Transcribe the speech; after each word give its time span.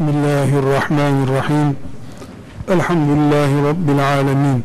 Bismillahirrahmanirrahim. 0.00 1.76
Elhamdülillahi 2.68 3.64
Rabbil 3.64 4.08
alemin. 4.08 4.64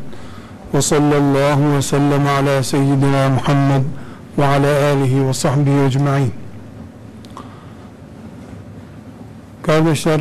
Ve 0.74 0.82
sallallahu 0.82 1.76
ve 1.76 1.82
sellem 1.82 2.26
ala 2.26 2.62
seyyidina 2.62 3.28
Muhammed 3.28 3.82
ve 4.38 4.46
ala 4.46 4.92
alihi 4.92 5.28
ve 5.28 5.34
sahbihi 5.34 5.80
ecma'in. 5.86 6.34
Kardeşler, 9.62 10.20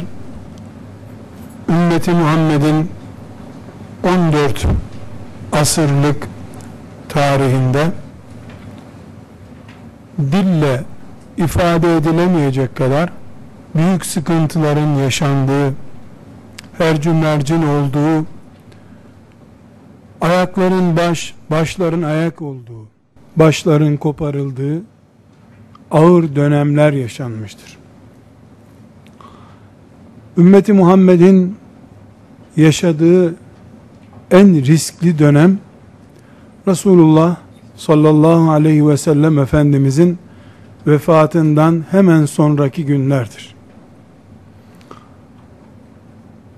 ümmeti 1.70 2.12
Muhammed'in 2.12 2.91
14 4.04 4.66
asırlık 5.52 6.27
tarihinde 7.10 7.91
dille 10.20 10.84
ifade 11.38 11.98
edilemeyecek 11.98 12.76
kadar 12.76 13.10
büyük 13.76 14.05
sıkıntıların 14.05 14.95
yaşandığı, 14.95 15.73
her 16.77 17.07
mercin 17.07 17.63
olduğu, 17.63 18.26
ayakların 20.21 20.98
baş, 20.98 21.34
başların 21.51 22.01
ayak 22.01 22.41
olduğu, 22.41 22.87
başların 23.35 23.98
koparıldığı 23.98 24.82
ağır 25.91 26.35
dönemler 26.35 26.93
yaşanmıştır. 26.93 27.77
Ümmeti 30.37 30.73
Muhammed'in 30.73 31.55
yaşadığı 32.57 33.35
en 34.32 34.65
riskli 34.65 35.20
dönem 35.20 35.60
Resulullah 36.67 37.35
sallallahu 37.77 38.51
aleyhi 38.51 38.87
ve 38.87 38.98
sellem 38.98 39.39
Efendimizin 39.39 40.17
vefatından 40.87 41.85
hemen 41.91 42.26
sonraki 42.26 42.85
günlerdir. 42.85 43.54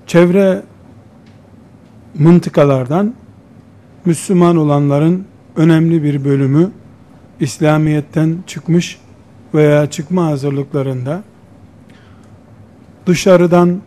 Çevre 0.08 0.64
mıntıkalardan 2.16 3.14
Müslüman 4.06 4.58
olanların 4.58 5.26
önemli 5.56 6.04
bir 6.04 6.26
bölümü 6.26 6.72
İslamiyet'ten 7.40 8.38
çıkmış 8.48 9.00
veya 9.54 9.90
çıkma 9.90 10.26
hazırlıklarında 10.26 11.24
dışarıdan 13.06 13.82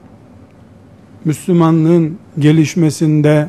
Müslümanlığın 1.25 2.19
gelişmesinde 2.39 3.49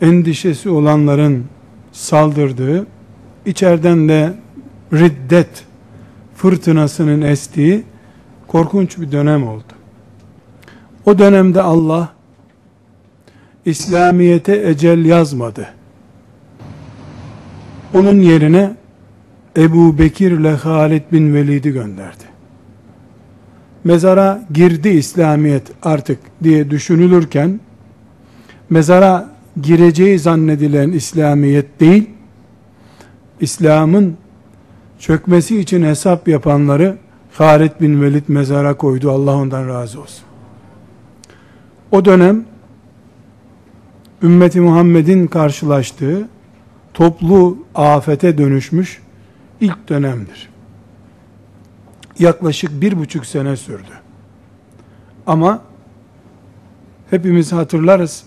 endişesi 0.00 0.70
olanların 0.70 1.44
saldırdığı, 1.92 2.86
içeriden 3.46 4.08
de 4.08 4.34
riddet 4.92 5.64
fırtınasının 6.34 7.22
estiği 7.22 7.84
korkunç 8.46 8.98
bir 8.98 9.12
dönem 9.12 9.48
oldu. 9.48 9.75
O 11.06 11.18
dönemde 11.18 11.62
Allah 11.62 12.08
İslamiyete 13.64 14.68
ecel 14.68 15.04
yazmadı. 15.04 15.68
Onun 17.94 18.20
yerine 18.20 18.76
Ebu 19.56 19.98
Bekir 19.98 20.32
ile 20.32 20.50
Halid 20.50 21.02
bin 21.12 21.34
Velid'i 21.34 21.70
gönderdi. 21.70 22.24
Mezara 23.84 24.42
girdi 24.52 24.88
İslamiyet 24.88 25.62
artık 25.82 26.18
diye 26.42 26.70
düşünülürken 26.70 27.60
mezara 28.70 29.30
gireceği 29.62 30.18
zannedilen 30.18 30.92
İslamiyet 30.92 31.80
değil, 31.80 32.10
İslam'ın 33.40 34.16
çökmesi 34.98 35.60
için 35.60 35.82
hesap 35.82 36.28
yapanları 36.28 36.96
Halid 37.32 37.72
bin 37.80 38.02
Velid 38.02 38.24
mezara 38.28 38.76
koydu. 38.76 39.10
Allah 39.10 39.34
ondan 39.36 39.68
razı 39.68 40.00
olsun. 40.00 40.25
O 41.92 42.04
dönem 42.04 42.44
ümmeti 44.22 44.60
Muhammed'in 44.60 45.26
karşılaştığı 45.26 46.28
toplu 46.94 47.58
afete 47.74 48.38
dönüşmüş 48.38 49.02
ilk 49.60 49.88
dönemdir. 49.88 50.48
Yaklaşık 52.18 52.80
bir 52.80 52.98
buçuk 52.98 53.26
sene 53.26 53.56
sürdü. 53.56 53.92
Ama 55.26 55.62
hepimiz 57.10 57.52
hatırlarız. 57.52 58.24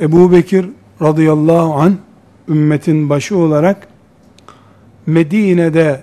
Ebu 0.00 0.32
Bekir 0.32 0.66
radıyallahu 1.02 1.74
an 1.74 1.96
ümmetin 2.48 3.10
başı 3.10 3.36
olarak 3.36 3.88
Medine'de 5.06 6.02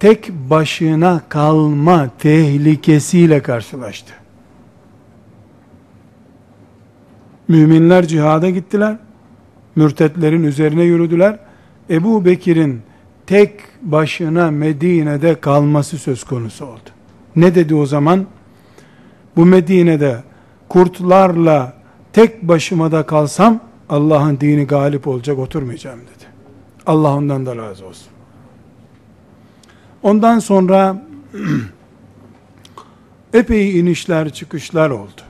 tek 0.00 0.30
başına 0.50 1.22
kalma 1.28 2.10
tehlikesiyle 2.18 3.42
karşılaştı. 3.42 4.21
Müminler 7.52 8.06
cihada 8.06 8.50
gittiler. 8.50 8.96
Mürtetlerin 9.76 10.42
üzerine 10.42 10.82
yürüdüler. 10.82 11.38
Ebu 11.90 12.24
Bekir'in 12.24 12.82
tek 13.26 13.60
başına 13.82 14.50
Medine'de 14.50 15.40
kalması 15.40 15.98
söz 15.98 16.24
konusu 16.24 16.66
oldu. 16.66 16.90
Ne 17.36 17.54
dedi 17.54 17.74
o 17.74 17.86
zaman? 17.86 18.26
Bu 19.36 19.46
Medine'de 19.46 20.22
kurtlarla 20.68 21.76
tek 22.12 22.42
başıma 22.42 22.92
da 22.92 23.06
kalsam 23.06 23.60
Allah'ın 23.88 24.40
dini 24.40 24.66
galip 24.66 25.08
olacak 25.08 25.38
oturmayacağım 25.38 26.00
dedi. 26.00 26.24
Allah 26.86 27.16
ondan 27.16 27.46
da 27.46 27.56
razı 27.56 27.86
olsun. 27.86 28.08
Ondan 30.02 30.38
sonra 30.38 31.06
epey 33.34 33.80
inişler 33.80 34.30
çıkışlar 34.30 34.90
oldu 34.90 35.22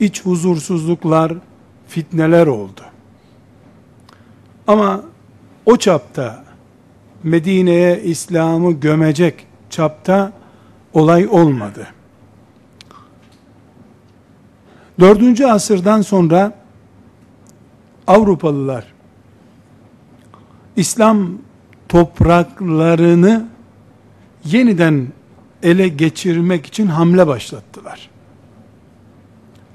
iç 0.00 0.24
huzursuzluklar, 0.24 1.32
fitneler 1.88 2.46
oldu. 2.46 2.80
Ama 4.66 5.02
o 5.66 5.76
çapta 5.76 6.44
Medine'ye 7.22 8.02
İslam'ı 8.02 8.72
gömecek 8.72 9.46
çapta 9.70 10.32
olay 10.92 11.28
olmadı. 11.28 11.86
Dördüncü 15.00 15.44
asırdan 15.44 16.02
sonra 16.02 16.52
Avrupalılar 18.06 18.84
İslam 20.76 21.28
topraklarını 21.88 23.48
yeniden 24.44 25.08
ele 25.62 25.88
geçirmek 25.88 26.66
için 26.66 26.86
hamle 26.86 27.26
başlattılar. 27.26 28.10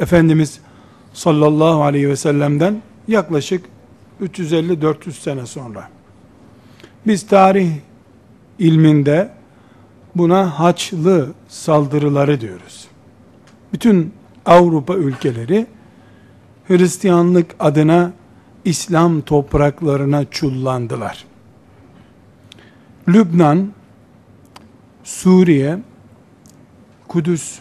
Efendimiz 0.01 0.59
sallallahu 1.13 1.83
aleyhi 1.83 2.09
ve 2.09 2.15
sellem'den 2.15 2.81
yaklaşık 3.07 3.65
350-400 4.21 5.11
sene 5.11 5.45
sonra. 5.45 5.89
Biz 7.07 7.27
tarih 7.27 7.71
ilminde 8.59 9.29
buna 10.15 10.59
haçlı 10.59 11.29
saldırıları 11.47 12.41
diyoruz. 12.41 12.87
Bütün 13.73 14.13
Avrupa 14.45 14.95
ülkeleri 14.95 15.67
Hristiyanlık 16.67 17.55
adına 17.59 18.11
İslam 18.65 19.21
topraklarına 19.21 20.25
çullandılar. 20.25 21.25
Lübnan, 23.07 23.71
Suriye, 25.03 25.79
Kudüs, 27.07 27.59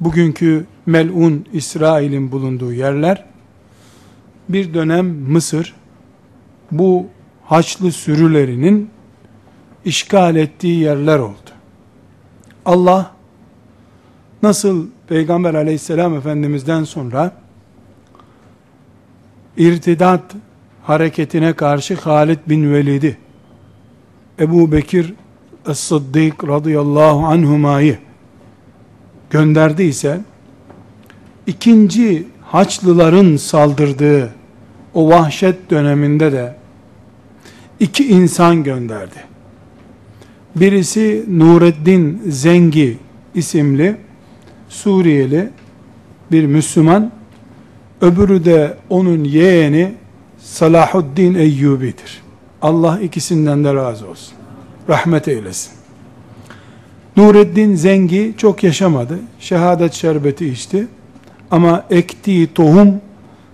bugünkü 0.00 0.66
melun 0.86 1.46
İsrail'in 1.52 2.32
bulunduğu 2.32 2.72
yerler, 2.72 3.24
bir 4.48 4.74
dönem 4.74 5.06
Mısır, 5.06 5.74
bu 6.70 7.06
Haçlı 7.44 7.92
sürülerinin 7.92 8.90
işgal 9.84 10.36
ettiği 10.36 10.80
yerler 10.80 11.18
oldu. 11.18 11.50
Allah 12.64 13.10
nasıl 14.42 14.86
Peygamber 15.08 15.54
aleyhisselam 15.54 16.14
efendimizden 16.14 16.84
sonra 16.84 17.32
irtidat 19.56 20.22
hareketine 20.82 21.52
karşı 21.52 21.94
Halid 21.94 22.38
bin 22.46 22.72
Velid'i 22.72 23.16
Ebu 24.38 24.72
Bekir 24.72 25.14
Es-Sıddık 25.66 26.48
radıyallahu 26.48 27.26
anhumayı 27.26 27.98
gönderdiyse 29.30 30.20
ikinci 31.46 32.26
Haçlıların 32.42 33.36
saldırdığı 33.36 34.30
o 34.94 35.08
vahşet 35.08 35.70
döneminde 35.70 36.32
de 36.32 36.56
iki 37.80 38.08
insan 38.08 38.64
gönderdi. 38.64 39.24
Birisi 40.56 41.24
Nureddin 41.28 42.22
Zengi 42.28 42.98
isimli 43.34 43.96
Suriyeli 44.68 45.50
bir 46.32 46.46
Müslüman, 46.46 47.12
öbürü 48.00 48.44
de 48.44 48.76
onun 48.90 49.24
yeğeni 49.24 49.94
Salahuddin 50.38 51.34
Eyyubi'dir. 51.34 52.22
Allah 52.62 53.00
ikisinden 53.00 53.64
de 53.64 53.74
razı 53.74 54.08
olsun. 54.08 54.34
Rahmet 54.88 55.28
eylesin. 55.28 55.72
Nureddin 57.16 57.74
Zengi 57.74 58.34
çok 58.36 58.64
yaşamadı. 58.64 59.18
Şehadet 59.40 59.92
şerbeti 59.92 60.48
içti. 60.48 60.86
Ama 61.54 61.84
ektiği 61.90 62.54
tohum 62.54 63.00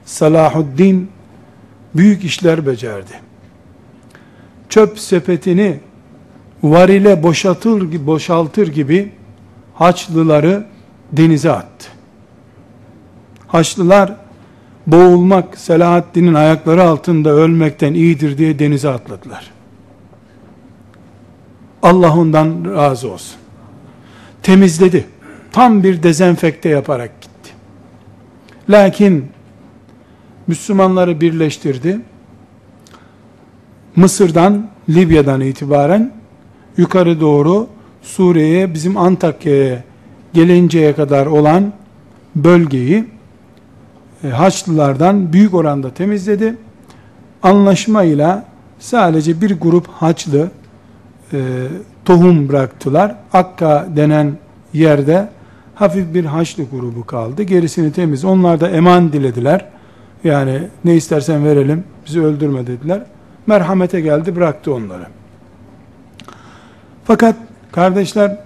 Salahuddin 0.05 1.11
büyük 1.95 2.25
işler 2.25 2.67
becerdi. 2.67 3.13
Çöp 4.69 4.99
sepetini 4.99 5.81
varile 6.63 7.23
boşaltır, 7.23 8.07
boşaltır 8.07 8.69
gibi 8.69 9.13
Haçlıları 9.75 10.67
denize 11.13 11.53
attı. 11.53 11.89
Haçlılar 13.47 14.17
boğulmak 14.87 15.59
Selahaddin'in 15.59 16.35
ayakları 16.35 16.83
altında 16.83 17.31
ölmekten 17.31 17.95
iyidir 17.95 18.39
diye 18.39 18.59
denize 18.59 18.89
atladılar. 18.89 19.51
Allah 21.83 22.17
ondan 22.17 22.75
razı 22.75 23.13
olsun. 23.13 23.37
Temizledi. 24.43 25.07
Tam 25.53 25.83
bir 25.83 26.03
dezenfekte 26.03 26.69
yaparak. 26.69 27.20
Lakin 28.71 29.27
Müslümanları 30.47 31.21
birleştirdi. 31.21 32.01
Mısır'dan, 33.97 34.67
Libya'dan 34.89 35.41
itibaren 35.41 36.13
yukarı 36.77 37.21
doğru 37.21 37.67
Suriye'ye, 38.03 38.75
bizim 38.75 38.97
Antakya'ya 38.97 39.85
gelinceye 40.33 40.95
kadar 40.95 41.27
olan 41.27 41.73
bölgeyi 42.37 43.05
e, 44.25 44.29
Haçlılardan 44.29 45.33
büyük 45.33 45.55
oranda 45.55 45.95
temizledi. 45.95 46.57
Anlaşmayla 47.43 48.45
sadece 48.79 49.41
bir 49.41 49.61
grup 49.61 49.87
Haçlı 49.89 50.51
e, 51.33 51.39
tohum 52.05 52.49
bıraktılar. 52.49 53.17
Akka 53.33 53.89
denen 53.97 54.33
yerde 54.73 55.29
hafif 55.81 56.15
bir 56.15 56.25
Haçlı 56.25 56.65
grubu 56.65 57.07
kaldı. 57.07 57.43
Gerisini 57.43 57.93
temiz. 57.93 58.25
Onlar 58.25 58.61
da 58.61 58.71
eman 58.71 59.13
dilediler. 59.13 59.67
Yani 60.25 60.69
ne 60.85 60.97
istersen 60.97 61.45
verelim, 61.45 61.85
bizi 62.07 62.23
öldürme 62.23 62.67
dediler. 62.67 63.03
Merhamete 63.47 64.01
geldi, 64.01 64.37
bıraktı 64.37 64.75
onları. 64.75 65.07
Fakat 67.05 67.37
kardeşler, 67.73 68.37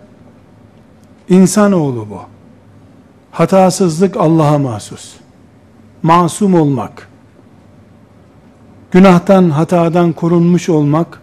insanoğlu 1.28 2.06
bu. 2.10 2.20
Hatasızlık 3.30 4.16
Allah'a 4.16 4.58
mahsus. 4.58 5.14
Masum 6.02 6.54
olmak, 6.54 7.08
günahtan, 8.90 9.50
hatadan 9.50 10.12
korunmuş 10.12 10.68
olmak, 10.68 11.20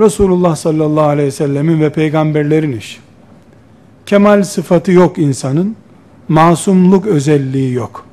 Resulullah 0.00 0.56
sallallahu 0.56 1.06
aleyhi 1.06 1.26
ve 1.26 1.32
sellemin 1.32 1.80
ve 1.80 1.92
peygamberlerin 1.92 2.72
işi. 2.72 3.11
Kemal 4.06 4.42
sıfatı 4.42 4.92
yok 4.92 5.18
insanın, 5.18 5.76
masumluk 6.28 7.06
özelliği 7.06 7.72
yok. 7.72 8.06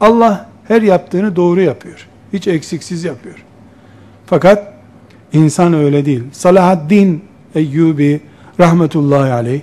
Allah 0.00 0.48
her 0.68 0.82
yaptığını 0.82 1.36
doğru 1.36 1.60
yapıyor. 1.60 2.08
Hiç 2.32 2.48
eksiksiz 2.48 3.04
yapıyor. 3.04 3.44
Fakat 4.26 4.74
insan 5.32 5.74
öyle 5.74 6.04
değil. 6.04 6.22
Salahaddin 6.32 7.24
Eyyubi 7.54 8.20
rahmetullahi 8.60 9.32
aleyh 9.32 9.60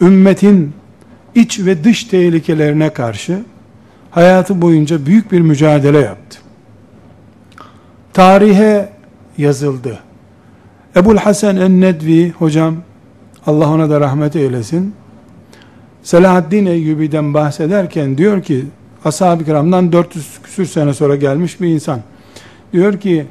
ümmetin 0.00 0.72
iç 1.34 1.60
ve 1.60 1.84
dış 1.84 2.04
tehlikelerine 2.04 2.90
karşı 2.90 3.42
hayatı 4.10 4.62
boyunca 4.62 5.06
büyük 5.06 5.32
bir 5.32 5.40
mücadele 5.40 5.98
yaptı. 5.98 6.38
Tarihe 8.12 8.88
yazıldı. 9.38 9.98
Ebul 10.96 11.16
Hasan 11.16 11.56
en-Nedvi 11.56 12.30
hocam 12.30 12.76
Allah 13.46 13.70
ona 13.70 13.90
da 13.90 14.00
rahmet 14.00 14.36
eylesin. 14.36 14.94
Selahaddin 16.02 16.66
Eyyubi'den 16.66 17.34
bahsederken 17.34 18.18
diyor 18.18 18.42
ki 18.42 18.64
ashab-ı 19.04 19.44
kiramdan 19.44 19.92
400 19.92 20.38
küsür 20.42 20.66
sene 20.66 20.94
sonra 20.94 21.16
gelmiş 21.16 21.60
bir 21.60 21.68
insan. 21.68 22.00
Diyor 22.72 23.00
ki 23.00 23.26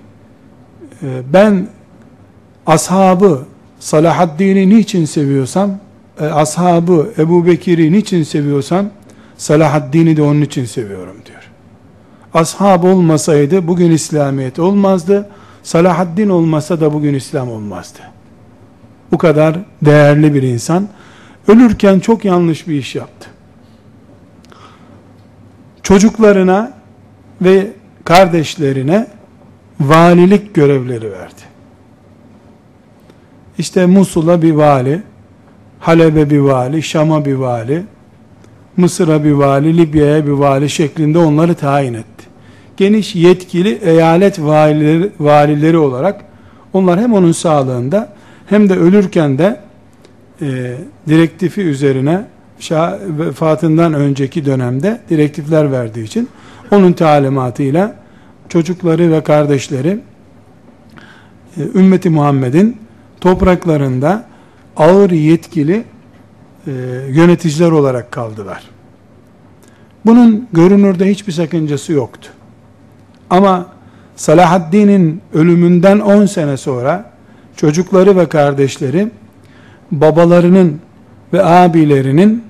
e, 1.03 1.07
ben 1.33 1.67
ashabı 2.65 3.45
Salahaddin'i 3.79 4.69
niçin 4.69 5.05
seviyorsam 5.05 5.71
e, 6.19 6.25
ashabı 6.25 7.13
Ebu 7.17 7.45
Bekir'i 7.45 7.91
niçin 7.91 8.23
seviyorsam 8.23 8.85
Salahaddin'i 9.37 10.17
de 10.17 10.21
onun 10.21 10.41
için 10.41 10.65
seviyorum 10.65 11.15
diyor. 11.25 11.49
Ashab 12.33 12.83
olmasaydı 12.83 13.67
bugün 13.67 13.91
İslamiyet 13.91 14.59
olmazdı. 14.59 15.29
Salahaddin 15.63 16.29
olmasa 16.29 16.81
da 16.81 16.93
bugün 16.93 17.13
İslam 17.13 17.51
olmazdı. 17.51 18.12
Bu 19.13 19.17
kadar 19.17 19.55
değerli 19.81 20.33
bir 20.33 20.43
insan 20.43 20.87
ölürken 21.47 21.99
çok 21.99 22.25
yanlış 22.25 22.67
bir 22.67 22.75
iş 22.75 22.95
yaptı 22.95 23.29
çocuklarına 25.83 26.73
ve 27.41 27.67
kardeşlerine 28.05 29.07
valilik 29.79 30.53
görevleri 30.53 31.11
verdi. 31.11 31.41
İşte 33.57 33.85
Musul'a 33.85 34.41
bir 34.41 34.51
vali, 34.51 35.01
Halep'e 35.79 36.29
bir 36.29 36.39
vali, 36.39 36.83
Şam'a 36.83 37.25
bir 37.25 37.33
vali, 37.33 37.83
Mısır'a 38.77 39.23
bir 39.23 39.31
vali, 39.31 39.77
Libya'ya 39.77 40.25
bir 40.25 40.31
vali 40.31 40.69
şeklinde 40.69 41.17
onları 41.17 41.55
tayin 41.55 41.93
etti. 41.93 42.25
Geniş 42.77 43.15
yetkili 43.15 43.69
eyalet 43.69 44.39
valileri, 44.39 45.11
valileri 45.19 45.77
olarak 45.77 46.21
onlar 46.73 46.99
hem 46.99 47.13
onun 47.13 47.31
sağlığında 47.31 48.13
hem 48.53 48.69
de 48.69 48.75
ölürken 48.75 49.37
de 49.37 49.59
e, 50.41 50.77
direktifi 51.07 51.61
üzerine 51.61 52.25
Şah 52.59 52.93
vefatından 53.19 53.93
önceki 53.93 54.45
dönemde 54.45 55.01
direktifler 55.09 55.71
verdiği 55.71 56.03
için 56.03 56.29
onun 56.71 56.93
talimatıyla 56.93 57.95
çocukları 58.49 59.11
ve 59.11 59.23
kardeşleri 59.23 59.99
e, 61.57 61.61
ümmeti 61.75 62.09
Muhammed'in 62.09 62.77
topraklarında 63.21 64.25
ağır 64.77 65.11
yetkili 65.11 65.83
e, 66.67 66.71
yöneticiler 67.09 67.71
olarak 67.71 68.11
kaldılar. 68.11 68.63
Bunun 70.05 70.47
görünürde 70.53 71.09
hiçbir 71.09 71.31
sakıncası 71.31 71.93
yoktu. 71.93 72.29
Ama 73.29 73.65
Salahaddin'in 74.15 75.21
ölümünden 75.33 75.99
10 75.99 76.25
sene 76.25 76.57
sonra 76.57 77.12
çocukları 77.57 78.17
ve 78.17 78.29
kardeşleri 78.29 79.07
babalarının 79.91 80.79
ve 81.33 81.45
abilerinin 81.45 82.43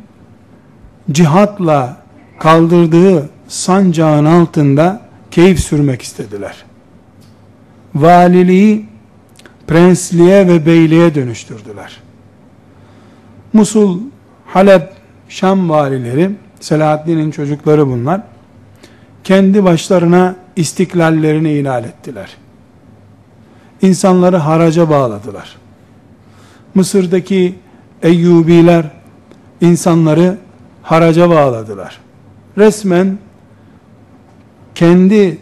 cihatla 1.12 1.98
kaldırdığı 2.40 3.30
sancağın 3.48 4.26
altında 4.26 5.02
keyif 5.32 5.60
sürmek 5.60 6.02
istediler. 6.02 6.64
Valiliği 7.96 8.86
prensliğe 9.68 10.48
ve 10.48 10.66
beyliğe 10.66 11.16
dönüştürdüler. 11.16 11.98
Musul, 13.54 14.00
Halep, 14.46 14.90
Şam 15.30 15.70
valileri, 15.70 16.32
Selahaddin'in 16.60 17.32
çocukları 17.32 17.88
bunlar, 17.88 18.22
kendi 19.24 19.64
başlarına 19.64 20.36
istiklallerini 20.56 21.52
ilan 21.52 21.84
ettiler. 21.84 22.38
İnsanları 23.84 24.38
haraca 24.38 24.90
bağladılar. 24.90 25.56
Mısır'daki 26.76 27.56
Eyyubiler 28.02 28.86
insanları 29.62 30.38
haraca 30.82 31.30
bağladılar. 31.30 32.00
Resmen 32.58 33.18
kendi 34.76 35.38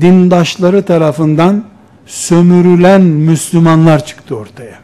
dindaşları 0.00 0.82
tarafından 0.82 1.64
sömürülen 2.06 3.02
Müslümanlar 3.02 4.04
çıktı 4.06 4.36
ortaya. 4.36 4.78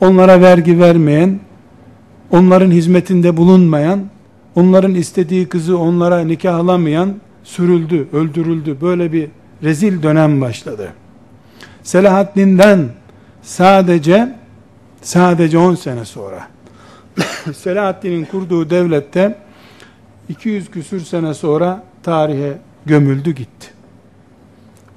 Onlara 0.00 0.40
vergi 0.40 0.80
vermeyen, 0.80 1.40
onların 2.30 2.70
hizmetinde 2.70 3.36
bulunmayan, 3.36 4.00
onların 4.54 4.94
istediği 4.94 5.48
kızı 5.48 5.78
onlara 5.78 6.20
nikahlamayan 6.20 7.14
sürüldü, 7.44 8.08
öldürüldü. 8.12 8.76
Böyle 8.80 9.12
bir 9.12 9.28
rezil 9.62 10.02
dönem 10.02 10.40
başladı. 10.40 10.92
Selahaddin'den 11.82 12.88
sadece 13.42 14.36
sadece 15.02 15.58
10 15.58 15.74
sene 15.74 16.04
sonra 16.04 16.48
Selahaddin'in 17.56 18.24
kurduğu 18.24 18.70
devlette 18.70 19.38
200 20.28 20.70
küsür 20.70 21.00
sene 21.00 21.34
sonra 21.34 21.84
tarihe 22.02 22.58
gömüldü 22.86 23.30
gitti. 23.30 23.68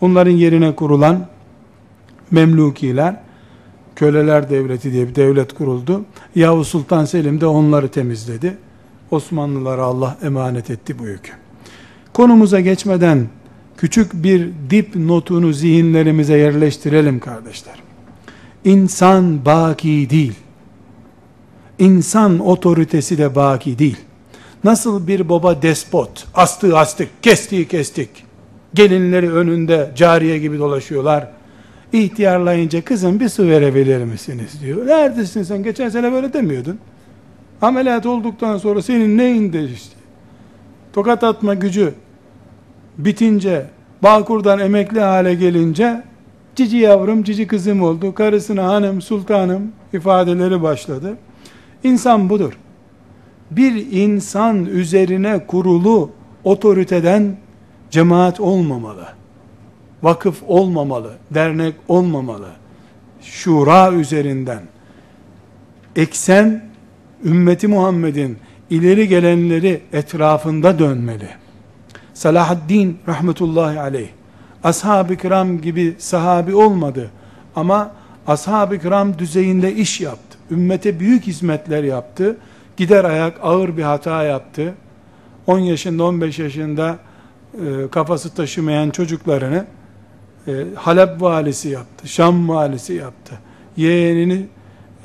Onların 0.02 0.32
yerine 0.32 0.76
kurulan 0.76 1.28
Memlukiler, 2.32 3.16
köleler 3.96 4.50
devleti 4.50 4.92
diye 4.92 5.08
bir 5.08 5.16
devlet 5.16 5.54
kuruldu. 5.54 6.06
Yavuz 6.36 6.68
Sultan 6.68 7.06
Selim 7.06 7.42
de 7.42 7.46
onları 7.46 7.88
temizledi. 7.88 8.58
Osmanlılara 9.12 9.84
Allah 9.84 10.18
emanet 10.24 10.70
etti 10.70 11.00
bu 11.00 11.06
yükü. 11.08 11.32
Konumuza 12.14 12.60
geçmeden 12.60 13.28
küçük 13.78 14.14
bir 14.14 14.50
dip 14.70 14.96
notunu 14.96 15.54
zihinlerimize 15.54 16.38
yerleştirelim 16.38 17.20
kardeşler. 17.20 17.76
İnsan 18.66 19.46
baki 19.46 20.10
değil 20.10 20.34
insan 21.80 22.40
otoritesi 22.40 23.18
de 23.18 23.36
baki 23.36 23.80
değil. 23.80 23.98
Nasıl 24.64 25.08
bir 25.08 25.30
baba 25.30 25.62
despot, 25.62 26.28
astığı 26.34 26.78
astık, 26.78 27.10
kestiği 27.24 27.68
kestik, 27.68 28.10
gelinleri 28.74 29.34
önünde 29.34 29.92
cariye 29.96 30.40
gibi 30.40 30.60
dolaşıyorlar. 30.60 31.28
İhtiyarlayınca 31.94 32.84
kızım 32.84 33.20
bir 33.20 33.30
su 33.30 33.48
verebilir 33.48 34.04
misiniz 34.04 34.62
diyor. 34.62 34.88
Neredesin 34.88 35.44
sen? 35.44 35.64
Geçen 35.64 35.90
sene 35.90 36.12
böyle 36.12 36.34
demiyordun. 36.34 36.80
Ameliyat 37.62 38.06
olduktan 38.06 38.58
sonra 38.58 38.82
senin 38.82 39.18
neyin 39.18 39.54
değişti? 39.54 39.96
Tokat 40.94 41.24
atma 41.24 41.54
gücü 41.54 41.94
bitince, 42.98 43.66
Bağkur'dan 44.04 44.60
emekli 44.60 45.00
hale 45.00 45.36
gelince, 45.36 46.04
cici 46.56 46.78
yavrum, 46.78 47.24
cici 47.24 47.48
kızım 47.48 47.82
oldu, 47.82 48.16
karısına 48.16 48.64
hanım, 48.68 49.02
sultanım 49.02 49.72
ifadeleri 49.94 50.62
başladı. 50.62 51.18
İnsan 51.84 52.30
budur. 52.30 52.58
Bir 53.52 53.92
insan 53.92 54.66
üzerine 54.66 55.46
kurulu 55.48 56.10
otoriteden 56.44 57.38
cemaat 57.92 58.40
olmamalı. 58.40 59.08
Vakıf 60.04 60.44
olmamalı, 60.48 61.14
dernek 61.32 61.76
olmamalı. 61.88 62.50
Şura 63.22 63.92
üzerinden 63.92 64.62
eksen 65.96 66.64
ümmeti 67.26 67.68
Muhammed'in 67.68 68.38
ileri 68.70 69.08
gelenleri 69.08 69.82
etrafında 69.94 70.80
dönmeli. 70.80 71.30
Salahaddin 72.16 72.98
rahmetullahi 73.08 73.80
aleyh 73.80 74.10
ashab-ı 74.64 75.16
kiram 75.16 75.62
gibi 75.62 75.96
sahabi 75.98 76.56
olmadı 76.56 77.12
ama 77.56 77.92
ashab-ı 78.28 78.80
kiram 78.80 79.20
düzeyinde 79.20 79.74
iş 79.74 80.02
yaptı. 80.02 80.38
Ümmete 80.52 81.00
büyük 81.00 81.24
hizmetler 81.24 81.84
yaptı. 81.84 82.38
Gider 82.78 83.04
ayak 83.04 83.34
ağır 83.44 83.78
bir 83.78 83.84
hata 83.84 84.24
yaptı. 84.24 84.74
10 85.48 85.60
yaşında 85.60 86.04
15 86.04 86.40
yaşında 86.40 86.98
e, 87.54 87.88
kafası 87.92 88.36
taşımayan 88.36 88.90
çocuklarını 88.90 89.66
e, 90.48 90.52
Halep 90.76 91.22
valisi 91.22 91.70
yaptı. 91.70 92.08
Şam 92.08 92.50
valisi 92.50 92.94
yaptı. 92.94 93.36
Yeğenini 93.78 94.46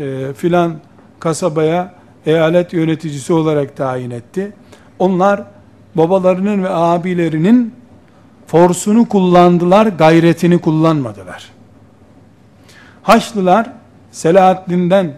e, 0.00 0.32
filan 0.36 0.74
kasabaya 1.20 1.94
eyalet 2.26 2.72
yöneticisi 2.72 3.32
olarak 3.32 3.76
tayin 3.76 4.10
etti. 4.10 4.52
Onlar 4.98 5.44
babalarının 5.94 6.62
ve 6.62 6.70
abilerinin 6.70 7.74
forsunu 8.46 9.08
kullandılar, 9.08 9.86
gayretini 9.86 10.58
kullanmadılar. 10.58 11.50
Haçlılar 13.02 13.72
Selahaddin'den 14.10 15.16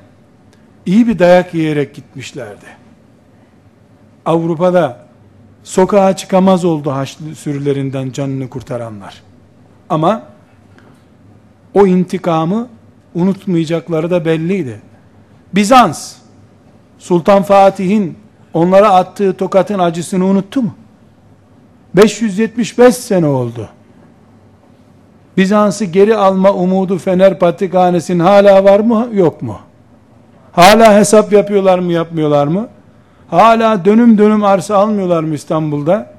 iyi 0.86 1.08
bir 1.08 1.18
dayak 1.18 1.54
yiyerek 1.54 1.94
gitmişlerdi. 1.94 2.66
Avrupa'da 4.26 5.06
sokağa 5.64 6.16
çıkamaz 6.16 6.64
oldu 6.64 6.90
Haçlı 6.90 7.34
sürülerinden 7.34 8.12
canını 8.12 8.50
kurtaranlar. 8.50 9.22
Ama 9.88 10.22
o 11.74 11.86
intikamı 11.86 12.68
unutmayacakları 13.14 14.10
da 14.10 14.24
belliydi. 14.24 14.80
Bizans, 15.54 16.14
Sultan 16.98 17.42
Fatih'in 17.42 18.18
onlara 18.54 18.94
attığı 18.94 19.36
tokatın 19.36 19.78
acısını 19.78 20.24
unuttu 20.24 20.62
mu? 20.62 20.74
575 21.96 22.94
sene 22.96 23.26
oldu. 23.26 23.68
Bizans'ı 25.36 25.84
geri 25.84 26.16
alma 26.16 26.52
umudu 26.52 26.98
Fener 26.98 27.38
Patrikhanesi'nin 27.38 28.20
hala 28.20 28.64
var 28.64 28.80
mı 28.80 29.08
yok 29.12 29.42
mu? 29.42 29.58
Hala 30.52 30.94
hesap 30.94 31.32
yapıyorlar 31.32 31.78
mı 31.78 31.92
yapmıyorlar 31.92 32.46
mı? 32.46 32.68
Hala 33.30 33.84
dönüm 33.84 34.18
dönüm 34.18 34.44
arsa 34.44 34.76
almıyorlar 34.76 35.22
mı 35.22 35.34
İstanbul'da? 35.34 36.12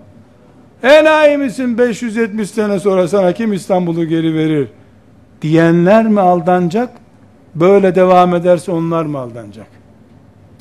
Enayi 0.83 1.37
misin 1.37 1.77
570 1.77 2.49
sene 2.49 2.79
sonra 2.79 3.07
sana 3.07 3.31
kim 3.33 3.53
İstanbul'u 3.53 4.05
geri 4.05 4.35
verir? 4.35 4.67
Diyenler 5.41 6.07
mi 6.07 6.19
aldanacak? 6.21 6.89
Böyle 7.55 7.95
devam 7.95 8.35
ederse 8.35 8.71
onlar 8.71 9.05
mı 9.05 9.19
aldanacak? 9.19 9.67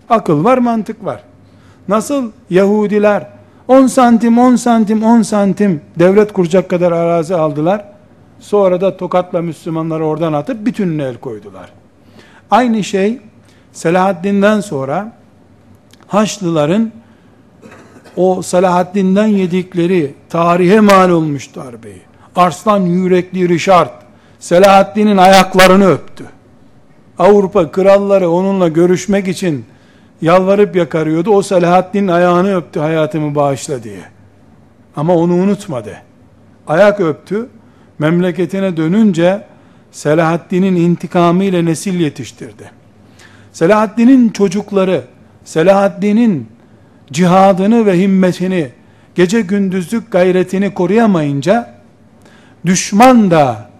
Akıl 0.09 0.45
var 0.45 0.59
mantık 0.59 1.05
var. 1.05 1.23
Nasıl 1.88 2.30
Yahudiler 2.50 3.26
10 3.68 3.86
santim 3.86 4.38
10 4.38 4.56
santim 4.56 5.04
10 5.04 5.22
santim 5.22 5.80
devlet 5.98 6.32
kuracak 6.32 6.68
kadar 6.70 6.92
arazi 6.92 7.34
aldılar. 7.36 7.84
Sonra 8.40 8.80
da 8.80 8.96
tokatla 8.96 9.42
Müslümanları 9.42 10.04
oradan 10.06 10.32
atıp 10.32 10.66
bütününe 10.66 11.04
el 11.04 11.16
koydular. 11.16 11.72
Aynı 12.50 12.84
şey 12.84 13.20
Selahaddin'den 13.72 14.60
sonra 14.60 15.12
Haçlıların 16.06 16.92
o 18.16 18.42
Selahaddin'den 18.42 19.26
yedikleri 19.26 20.14
tarihe 20.28 20.80
mal 20.80 21.10
olmuş 21.10 21.54
darbeyi. 21.54 22.02
Arslan 22.36 22.80
yürekli 22.80 23.48
Richard 23.48 23.90
Selahaddin'in 24.38 25.16
ayaklarını 25.16 25.86
öptü. 25.86 26.24
Avrupa 27.18 27.70
kralları 27.70 28.30
onunla 28.30 28.68
görüşmek 28.68 29.28
için 29.28 29.64
yalvarıp 30.23 30.76
yakarıyordu. 30.76 31.31
O 31.31 31.43
Selahaddin'in 31.43 32.09
ayağını 32.09 32.57
öptü 32.57 32.81
hayatımı 32.81 33.35
bağışla 33.35 33.83
diye. 33.83 34.00
Ama 34.97 35.14
onu 35.14 35.35
unutmadı. 35.35 35.97
Ayak 36.67 37.00
öptü. 37.00 37.49
Memleketine 37.99 38.76
dönünce 38.76 39.45
Selahaddin'in 39.93 40.76
intikamı 40.76 41.45
ile 41.45 41.64
nesil 41.64 42.00
yetiştirdi. 42.00 42.71
Selahaddin'in 43.52 44.29
çocukları, 44.29 45.05
Selahaddin'in 45.45 46.49
cihadını 47.12 47.87
ve 47.87 47.99
himmetini, 47.99 48.69
gece 49.14 49.41
gündüzlük 49.41 50.12
gayretini 50.12 50.75
koruyamayınca, 50.75 51.75
düşman 52.67 53.31
da 53.31 53.71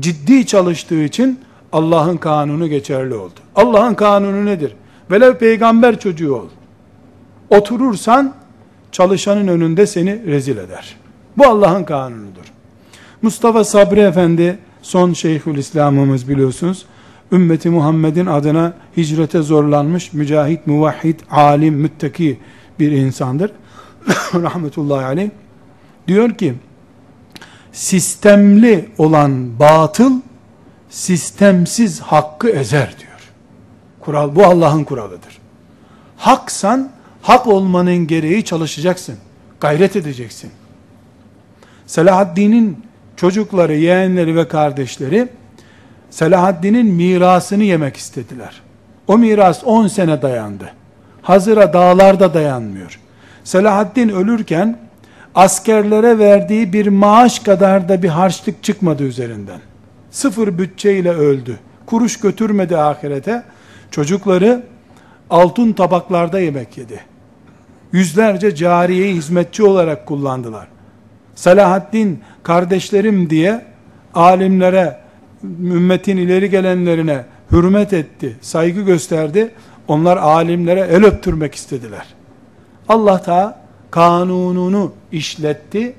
ciddi 0.00 0.46
çalıştığı 0.46 1.02
için 1.02 1.40
Allah'ın 1.72 2.16
kanunu 2.16 2.68
geçerli 2.68 3.14
oldu. 3.14 3.40
Allah'ın 3.56 3.94
kanunu 3.94 4.46
nedir? 4.46 4.74
Velev 5.12 5.34
peygamber 5.34 6.00
çocuğu 6.00 6.34
ol. 6.34 6.48
Oturursan 7.50 8.34
çalışanın 8.92 9.48
önünde 9.48 9.86
seni 9.86 10.26
rezil 10.26 10.56
eder. 10.56 10.96
Bu 11.38 11.46
Allah'ın 11.46 11.84
kanunudur. 11.84 12.52
Mustafa 13.22 13.64
Sabri 13.64 14.00
Efendi 14.00 14.58
son 14.82 15.12
Şeyhül 15.12 15.58
İslam'ımız 15.58 16.28
biliyorsunuz. 16.28 16.86
Ümmeti 17.32 17.70
Muhammed'in 17.70 18.26
adına 18.26 18.72
hicrete 18.96 19.42
zorlanmış 19.42 20.12
mücahit, 20.12 20.66
muvahhid, 20.66 21.20
alim, 21.30 21.74
müttaki 21.74 22.38
bir 22.78 22.92
insandır. 22.92 23.52
Rahmetullahi 24.34 25.04
aleyh. 25.04 25.30
Diyor 26.08 26.30
ki 26.30 26.54
sistemli 27.72 28.88
olan 28.98 29.58
batıl 29.58 30.12
sistemsiz 30.90 32.00
hakkı 32.00 32.48
ezer 32.48 32.94
diyor. 32.98 33.11
Kural 34.02 34.34
bu 34.34 34.44
Allah'ın 34.44 34.84
kuralıdır. 34.84 35.38
Haksan 36.16 36.90
hak 37.22 37.46
olmanın 37.46 38.06
gereği 38.06 38.44
çalışacaksın. 38.44 39.16
Gayret 39.60 39.96
edeceksin. 39.96 40.50
Selahaddin'in 41.86 42.84
çocukları, 43.16 43.74
yeğenleri 43.74 44.36
ve 44.36 44.48
kardeşleri 44.48 45.28
Selahaddin'in 46.10 46.86
mirasını 46.86 47.64
yemek 47.64 47.96
istediler. 47.96 48.62
O 49.06 49.18
miras 49.18 49.64
10 49.64 49.86
sene 49.86 50.22
dayandı. 50.22 50.72
Hazıra 51.22 51.72
dağlarda 51.72 52.34
dayanmıyor. 52.34 53.00
Selahaddin 53.44 54.08
ölürken 54.08 54.78
askerlere 55.34 56.18
verdiği 56.18 56.72
bir 56.72 56.86
maaş 56.86 57.38
kadar 57.38 57.88
da 57.88 58.02
bir 58.02 58.08
harçlık 58.08 58.62
çıkmadı 58.62 59.02
üzerinden. 59.02 59.60
Sıfır 60.10 60.58
bütçeyle 60.58 61.10
öldü. 61.10 61.58
Kuruş 61.86 62.20
götürmedi 62.20 62.76
ahirete. 62.76 63.42
Çocukları 63.92 64.62
altın 65.30 65.72
tabaklarda 65.72 66.40
yemek 66.40 66.78
yedi. 66.78 67.00
Yüzlerce 67.92 68.54
cariyeyi 68.54 69.14
hizmetçi 69.14 69.62
olarak 69.62 70.06
kullandılar. 70.06 70.68
Selahaddin 71.34 72.20
kardeşlerim 72.42 73.30
diye 73.30 73.64
alimlere, 74.14 74.98
ümmetin 75.44 76.16
ileri 76.16 76.50
gelenlerine 76.50 77.24
hürmet 77.50 77.92
etti, 77.92 78.36
saygı 78.40 78.80
gösterdi. 78.80 79.54
Onlar 79.88 80.16
alimlere 80.16 80.80
el 80.80 81.04
öptürmek 81.04 81.54
istediler. 81.54 82.06
Allah 82.88 83.22
da 83.26 83.60
kanununu 83.90 84.92
işletti 85.12 85.94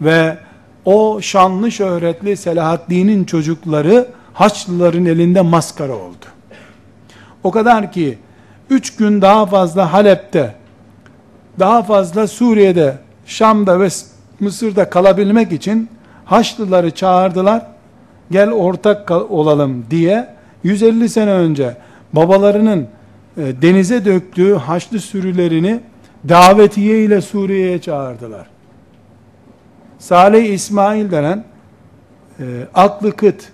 ve 0.00 0.38
o 0.84 1.20
şanlı 1.20 1.72
şöhretli 1.72 2.36
Selahaddin'in 2.36 3.24
çocukları 3.24 4.08
Haçlıların 4.34 5.04
elinde 5.04 5.40
maskara 5.40 5.92
oldu. 5.92 6.26
O 7.44 7.50
kadar 7.50 7.92
ki 7.92 8.18
üç 8.70 8.96
gün 8.96 9.22
daha 9.22 9.46
fazla 9.46 9.92
Halep'te, 9.92 10.54
daha 11.58 11.82
fazla 11.82 12.26
Suriye'de, 12.26 12.94
Şam'da 13.26 13.80
ve 13.80 13.88
Mısır'da 14.40 14.90
kalabilmek 14.90 15.52
için 15.52 15.88
Haçlıları 16.24 16.90
çağırdılar. 16.90 17.66
Gel 18.30 18.50
ortak 18.50 19.10
olalım 19.10 19.86
diye 19.90 20.34
150 20.62 21.08
sene 21.08 21.30
önce 21.30 21.76
babalarının 22.12 22.88
e, 23.36 23.62
denize 23.62 24.04
döktüğü 24.04 24.54
Haçlı 24.54 25.00
sürülerini 25.00 25.80
davetiye 26.28 27.04
ile 27.04 27.20
Suriye'ye 27.20 27.80
çağırdılar. 27.80 28.46
Salih 29.98 30.52
İsmail 30.52 31.10
denen 31.10 31.44
e, 32.40 32.44
aklı 32.74 33.16
kıt 33.16 33.48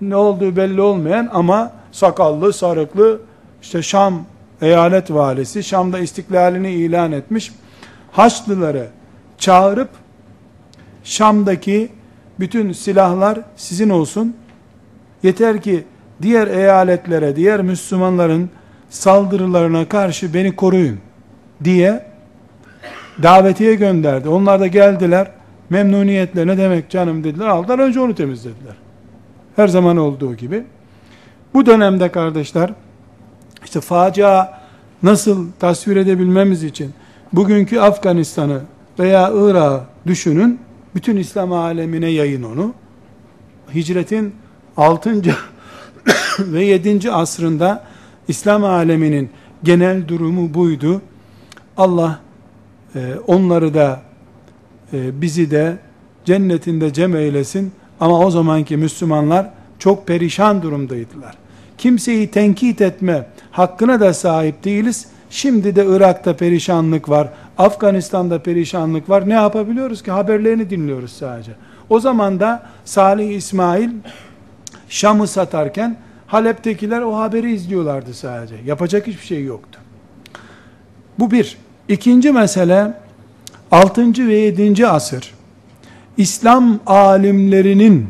ne 0.00 0.16
olduğu 0.16 0.56
belli 0.56 0.80
olmayan 0.80 1.30
ama 1.32 1.72
sakallı, 1.96 2.52
sarıklı 2.52 3.20
işte 3.62 3.82
Şam 3.82 4.24
eyalet 4.62 5.10
valisi 5.10 5.64
Şam'da 5.64 5.98
istiklalini 5.98 6.70
ilan 6.72 7.12
etmiş 7.12 7.52
Haçlıları 8.12 8.88
çağırıp 9.38 9.88
Şam'daki 11.04 11.88
bütün 12.40 12.72
silahlar 12.72 13.40
sizin 13.56 13.88
olsun. 13.88 14.36
Yeter 15.22 15.62
ki 15.62 15.84
diğer 16.22 16.46
eyaletlere, 16.46 17.36
diğer 17.36 17.62
Müslümanların 17.62 18.50
saldırılarına 18.90 19.88
karşı 19.88 20.34
beni 20.34 20.56
koruyun 20.56 20.98
diye 21.64 22.06
davetiye 23.22 23.74
gönderdi. 23.74 24.28
Onlar 24.28 24.60
da 24.60 24.66
geldiler. 24.66 25.30
Memnuniyetle 25.70 26.46
ne 26.46 26.58
demek 26.58 26.90
canım 26.90 27.24
dediler. 27.24 27.46
Aldılar 27.46 27.78
önce 27.78 28.00
onu 28.00 28.14
temizlediler. 28.14 28.74
Her 29.56 29.68
zaman 29.68 29.96
olduğu 29.96 30.34
gibi. 30.34 30.64
Bu 31.56 31.66
dönemde 31.66 32.08
kardeşler 32.08 32.70
işte 33.64 33.80
facia 33.80 34.60
nasıl 35.02 35.46
tasvir 35.58 35.96
edebilmemiz 35.96 36.64
için 36.64 36.92
bugünkü 37.32 37.78
Afganistan'ı 37.78 38.60
veya 38.98 39.30
Irak'ı 39.34 39.82
düşünün. 40.06 40.60
Bütün 40.94 41.16
İslam 41.16 41.52
alemine 41.52 42.08
yayın 42.08 42.42
onu. 42.42 42.74
Hicretin 43.74 44.34
6. 44.76 45.22
ve 46.38 46.64
7. 46.64 47.12
asrında 47.12 47.84
İslam 48.28 48.64
aleminin 48.64 49.30
genel 49.62 50.08
durumu 50.08 50.54
buydu. 50.54 51.02
Allah 51.76 52.20
e, 52.94 53.14
onları 53.26 53.74
da 53.74 54.02
e, 54.92 55.20
bizi 55.20 55.50
de 55.50 55.78
cennetinde 56.24 56.92
cem 56.92 57.16
eylesin. 57.16 57.72
Ama 58.00 58.18
o 58.18 58.30
zamanki 58.30 58.76
Müslümanlar 58.76 59.50
çok 59.78 60.06
perişan 60.06 60.62
durumdaydılar. 60.62 61.45
Kimseyi 61.78 62.30
tenkit 62.30 62.80
etme 62.80 63.26
hakkına 63.50 64.00
da 64.00 64.14
sahip 64.14 64.64
değiliz. 64.64 65.06
Şimdi 65.30 65.76
de 65.76 65.86
Irak'ta 65.86 66.36
perişanlık 66.36 67.08
var. 67.08 67.28
Afganistan'da 67.58 68.42
perişanlık 68.42 69.10
var. 69.10 69.28
Ne 69.28 69.34
yapabiliyoruz 69.34 70.02
ki? 70.02 70.10
Haberlerini 70.10 70.70
dinliyoruz 70.70 71.12
sadece. 71.12 71.52
O 71.90 72.00
zaman 72.00 72.40
da 72.40 72.62
Salih 72.84 73.36
İsmail 73.36 73.90
Şam'ı 74.88 75.26
satarken 75.26 75.96
Halep'tekiler 76.26 77.00
o 77.00 77.16
haberi 77.16 77.54
izliyorlardı 77.54 78.14
sadece. 78.14 78.54
Yapacak 78.66 79.06
hiçbir 79.06 79.26
şey 79.26 79.44
yoktu. 79.44 79.80
Bu 81.18 81.30
bir. 81.30 81.56
İkinci 81.88 82.32
mesele 82.32 82.92
6. 83.70 84.28
ve 84.28 84.34
7. 84.34 84.86
asır 84.86 85.34
İslam 86.16 86.80
alimlerinin 86.86 88.08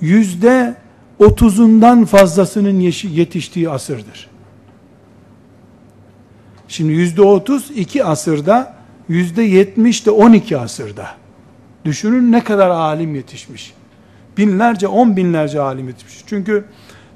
yüzde 0.00 0.74
otuzundan 1.20 2.04
fazlasının 2.04 2.80
yetiştiği 3.10 3.70
asırdır. 3.70 4.30
Şimdi 6.68 6.92
yüzde 6.92 7.22
otuz 7.22 7.70
iki 7.74 8.04
asırda, 8.04 8.74
yüzde 9.08 9.42
yetmiş 9.42 10.06
de 10.06 10.10
on 10.10 10.32
iki 10.32 10.58
asırda. 10.58 11.06
Düşünün 11.84 12.32
ne 12.32 12.44
kadar 12.44 12.70
alim 12.70 13.14
yetişmiş. 13.14 13.72
Binlerce, 14.38 14.88
on 14.88 15.16
binlerce 15.16 15.60
alim 15.60 15.88
yetişmiş. 15.88 16.24
Çünkü 16.26 16.64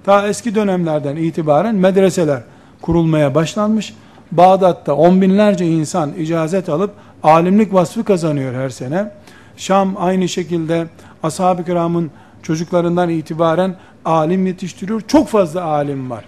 ta 0.04 0.28
eski 0.28 0.54
dönemlerden 0.54 1.16
itibaren 1.16 1.74
medreseler 1.74 2.42
kurulmaya 2.80 3.34
başlanmış. 3.34 3.94
Bağdat'ta 4.32 4.94
on 4.94 5.22
binlerce 5.22 5.66
insan 5.66 6.12
icazet 6.18 6.68
alıp 6.68 6.94
alimlik 7.22 7.74
vasfı 7.74 8.04
kazanıyor 8.04 8.54
her 8.54 8.70
sene. 8.70 9.10
Şam 9.56 9.94
aynı 9.98 10.28
şekilde 10.28 10.86
ashab-ı 11.22 11.64
kiramın 11.64 12.10
çocuklarından 12.42 13.08
itibaren 13.08 13.76
alim 14.04 14.46
yetiştiriyor. 14.46 15.00
Çok 15.00 15.28
fazla 15.28 15.64
alim 15.64 16.10
var. 16.10 16.24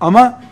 Ama 0.00 0.42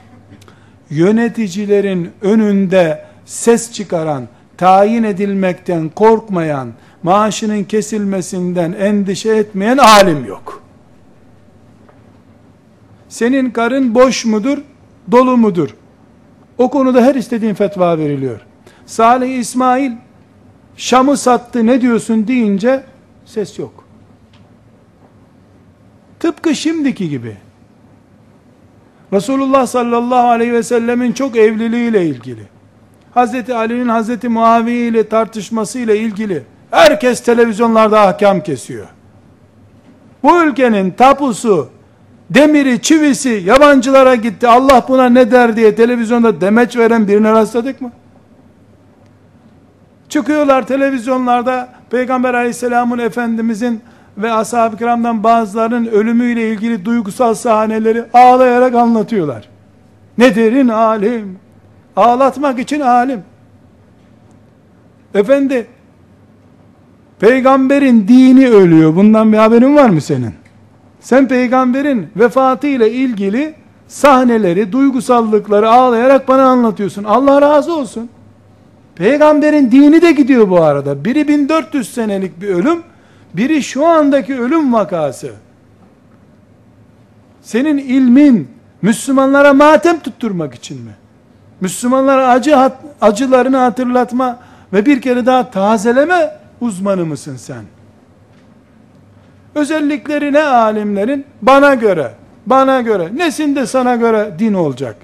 yöneticilerin 0.90 2.10
önünde 2.22 3.04
ses 3.24 3.72
çıkaran, 3.72 4.28
tayin 4.56 5.02
edilmekten 5.02 5.88
korkmayan, 5.88 6.72
maaşının 7.02 7.64
kesilmesinden 7.64 8.72
endişe 8.72 9.30
etmeyen 9.30 9.78
alim 9.78 10.24
yok. 10.24 10.62
Senin 13.08 13.50
karın 13.50 13.94
boş 13.94 14.24
mudur, 14.24 14.58
dolu 15.12 15.36
mudur? 15.36 15.70
O 16.58 16.70
konuda 16.70 17.02
her 17.02 17.14
istediğin 17.14 17.54
fetva 17.54 17.98
veriliyor. 17.98 18.40
Salih 18.86 19.38
İsmail 19.38 19.92
Şam'ı 20.76 21.16
sattı 21.16 21.66
ne 21.66 21.80
diyorsun 21.80 22.28
deyince 22.28 22.84
ses 23.24 23.58
yok. 23.58 23.84
Tıpkı 26.20 26.54
şimdiki 26.54 27.08
gibi. 27.08 27.36
Resulullah 29.12 29.66
sallallahu 29.66 30.28
aleyhi 30.28 30.52
ve 30.52 30.62
sellemin 30.62 31.12
çok 31.12 31.36
evliliğiyle 31.36 32.06
ilgili. 32.06 32.42
Hazreti 33.14 33.54
Ali'nin 33.54 33.88
Hazreti 33.88 34.28
Muaviye 34.28 34.86
ile 34.86 35.08
tartışması 35.08 35.78
ile 35.78 35.98
ilgili 35.98 36.42
herkes 36.70 37.20
televizyonlarda 37.20 38.00
ahkam 38.00 38.40
kesiyor. 38.40 38.86
Bu 40.22 40.42
ülkenin 40.42 40.90
tapusu, 40.90 41.68
demiri, 42.30 42.82
çivisi 42.82 43.42
yabancılara 43.46 44.14
gitti. 44.14 44.48
Allah 44.48 44.84
buna 44.88 45.08
ne 45.08 45.30
der 45.30 45.56
diye 45.56 45.74
televizyonda 45.74 46.40
demeç 46.40 46.76
veren 46.76 47.08
birine 47.08 47.32
rastladık 47.32 47.80
mı? 47.80 47.92
Çıkıyorlar 50.08 50.66
televizyonlarda 50.66 51.68
Peygamber 51.90 52.34
aleyhisselamın 52.34 52.98
Efendimizin 52.98 53.80
ve 54.18 54.32
ashab-ı 54.32 54.76
kiramdan 54.76 55.24
bazılarının 55.24 55.86
ölümüyle 55.86 56.48
ilgili 56.48 56.84
duygusal 56.84 57.34
sahneleri 57.34 58.04
ağlayarak 58.14 58.74
anlatıyorlar. 58.74 59.48
Ne 60.18 60.34
derin 60.34 60.68
alim. 60.68 61.38
Ağlatmak 61.96 62.58
için 62.58 62.80
alim. 62.80 63.22
Efendi, 65.14 65.66
peygamberin 67.20 68.08
dini 68.08 68.48
ölüyor. 68.48 68.96
Bundan 68.96 69.32
bir 69.32 69.38
haberin 69.38 69.76
var 69.76 69.88
mı 69.88 70.00
senin? 70.00 70.34
Sen 71.00 71.28
peygamberin 71.28 72.08
vefatı 72.16 72.66
ile 72.66 72.92
ilgili 72.92 73.54
sahneleri, 73.88 74.72
duygusallıkları 74.72 75.70
ağlayarak 75.70 76.28
bana 76.28 76.42
anlatıyorsun. 76.44 77.04
Allah 77.04 77.42
razı 77.42 77.74
olsun. 77.74 78.10
Peygamberin 78.94 79.70
dini 79.70 80.02
de 80.02 80.12
gidiyor 80.12 80.50
bu 80.50 80.62
arada. 80.62 81.04
Biri 81.04 81.28
1400 81.28 81.94
senelik 81.94 82.40
bir 82.40 82.48
ölüm, 82.48 82.82
biri 83.34 83.62
şu 83.62 83.86
andaki 83.86 84.40
ölüm 84.40 84.72
vakası. 84.72 85.30
Senin 87.42 87.78
ilmin 87.78 88.48
Müslümanlara 88.82 89.52
matem 89.54 90.00
tutturmak 90.00 90.54
için 90.54 90.82
mi? 90.82 90.92
Müslümanlara 91.60 92.28
acı 92.28 92.70
acılarını 93.00 93.56
hatırlatma 93.56 94.38
ve 94.72 94.86
bir 94.86 95.00
kere 95.00 95.26
daha 95.26 95.50
tazeleme 95.50 96.36
uzmanı 96.60 97.06
mısın 97.06 97.36
sen? 97.36 97.64
Özellikleri 99.54 100.32
ne 100.32 100.42
alimlerin? 100.42 101.24
Bana 101.42 101.74
göre, 101.74 102.12
bana 102.46 102.80
göre, 102.80 103.08
nesinde 103.16 103.66
sana 103.66 103.96
göre 103.96 104.34
din 104.38 104.54
olacak? 104.54 104.96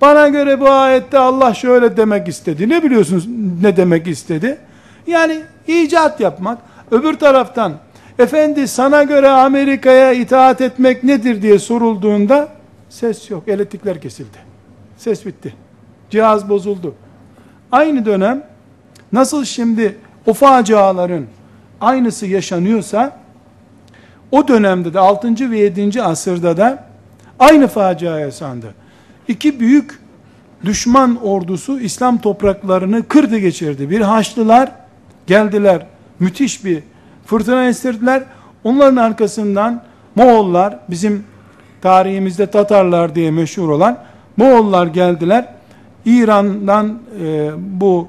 Bana 0.00 0.28
göre 0.28 0.60
bu 0.60 0.70
ayette 0.70 1.18
Allah 1.18 1.54
şöyle 1.54 1.96
demek 1.96 2.28
istedi. 2.28 2.68
Ne 2.68 2.82
biliyorsunuz 2.82 3.28
ne 3.62 3.76
demek 3.76 4.06
istedi? 4.06 4.58
Yani 5.06 5.42
icat 5.66 6.20
yapmak. 6.20 6.58
Öbür 6.92 7.14
taraftan 7.14 7.72
efendi 8.18 8.68
sana 8.68 9.02
göre 9.02 9.28
Amerika'ya 9.28 10.12
itaat 10.12 10.60
etmek 10.60 11.04
nedir 11.04 11.42
diye 11.42 11.58
sorulduğunda 11.58 12.48
ses 12.88 13.30
yok. 13.30 13.48
Elektrikler 13.48 14.00
kesildi. 14.00 14.38
Ses 14.96 15.26
bitti. 15.26 15.54
Cihaz 16.10 16.48
bozuldu. 16.48 16.94
Aynı 17.72 18.04
dönem 18.04 18.44
nasıl 19.12 19.44
şimdi 19.44 19.96
o 20.26 20.32
faciaların 20.32 21.24
aynısı 21.80 22.26
yaşanıyorsa 22.26 23.16
o 24.30 24.48
dönemde 24.48 24.94
de 24.94 24.98
6. 24.98 25.50
ve 25.50 25.58
7. 25.58 26.02
asırda 26.02 26.56
da 26.56 26.84
aynı 27.38 27.68
facia 27.68 28.18
yaşandı. 28.18 28.74
İki 29.28 29.60
büyük 29.60 29.98
düşman 30.64 31.24
ordusu 31.24 31.80
İslam 31.80 32.18
topraklarını 32.18 33.08
kırdı 33.08 33.38
geçirdi. 33.38 33.90
Bir 33.90 34.00
Haçlılar 34.00 34.72
geldiler. 35.26 35.86
Müthiş 36.22 36.64
bir 36.64 36.82
fırtına 37.26 37.68
estirdiler. 37.68 38.22
Onların 38.64 38.96
arkasından 38.96 39.82
Moğollar 40.14 40.78
bizim 40.90 41.24
tarihimizde 41.80 42.46
Tatarlar 42.46 43.14
diye 43.14 43.30
meşhur 43.30 43.68
olan 43.68 43.98
Moğollar 44.36 44.86
geldiler. 44.86 45.48
İran'dan 46.04 46.98
e, 47.22 47.50
bu 47.58 48.08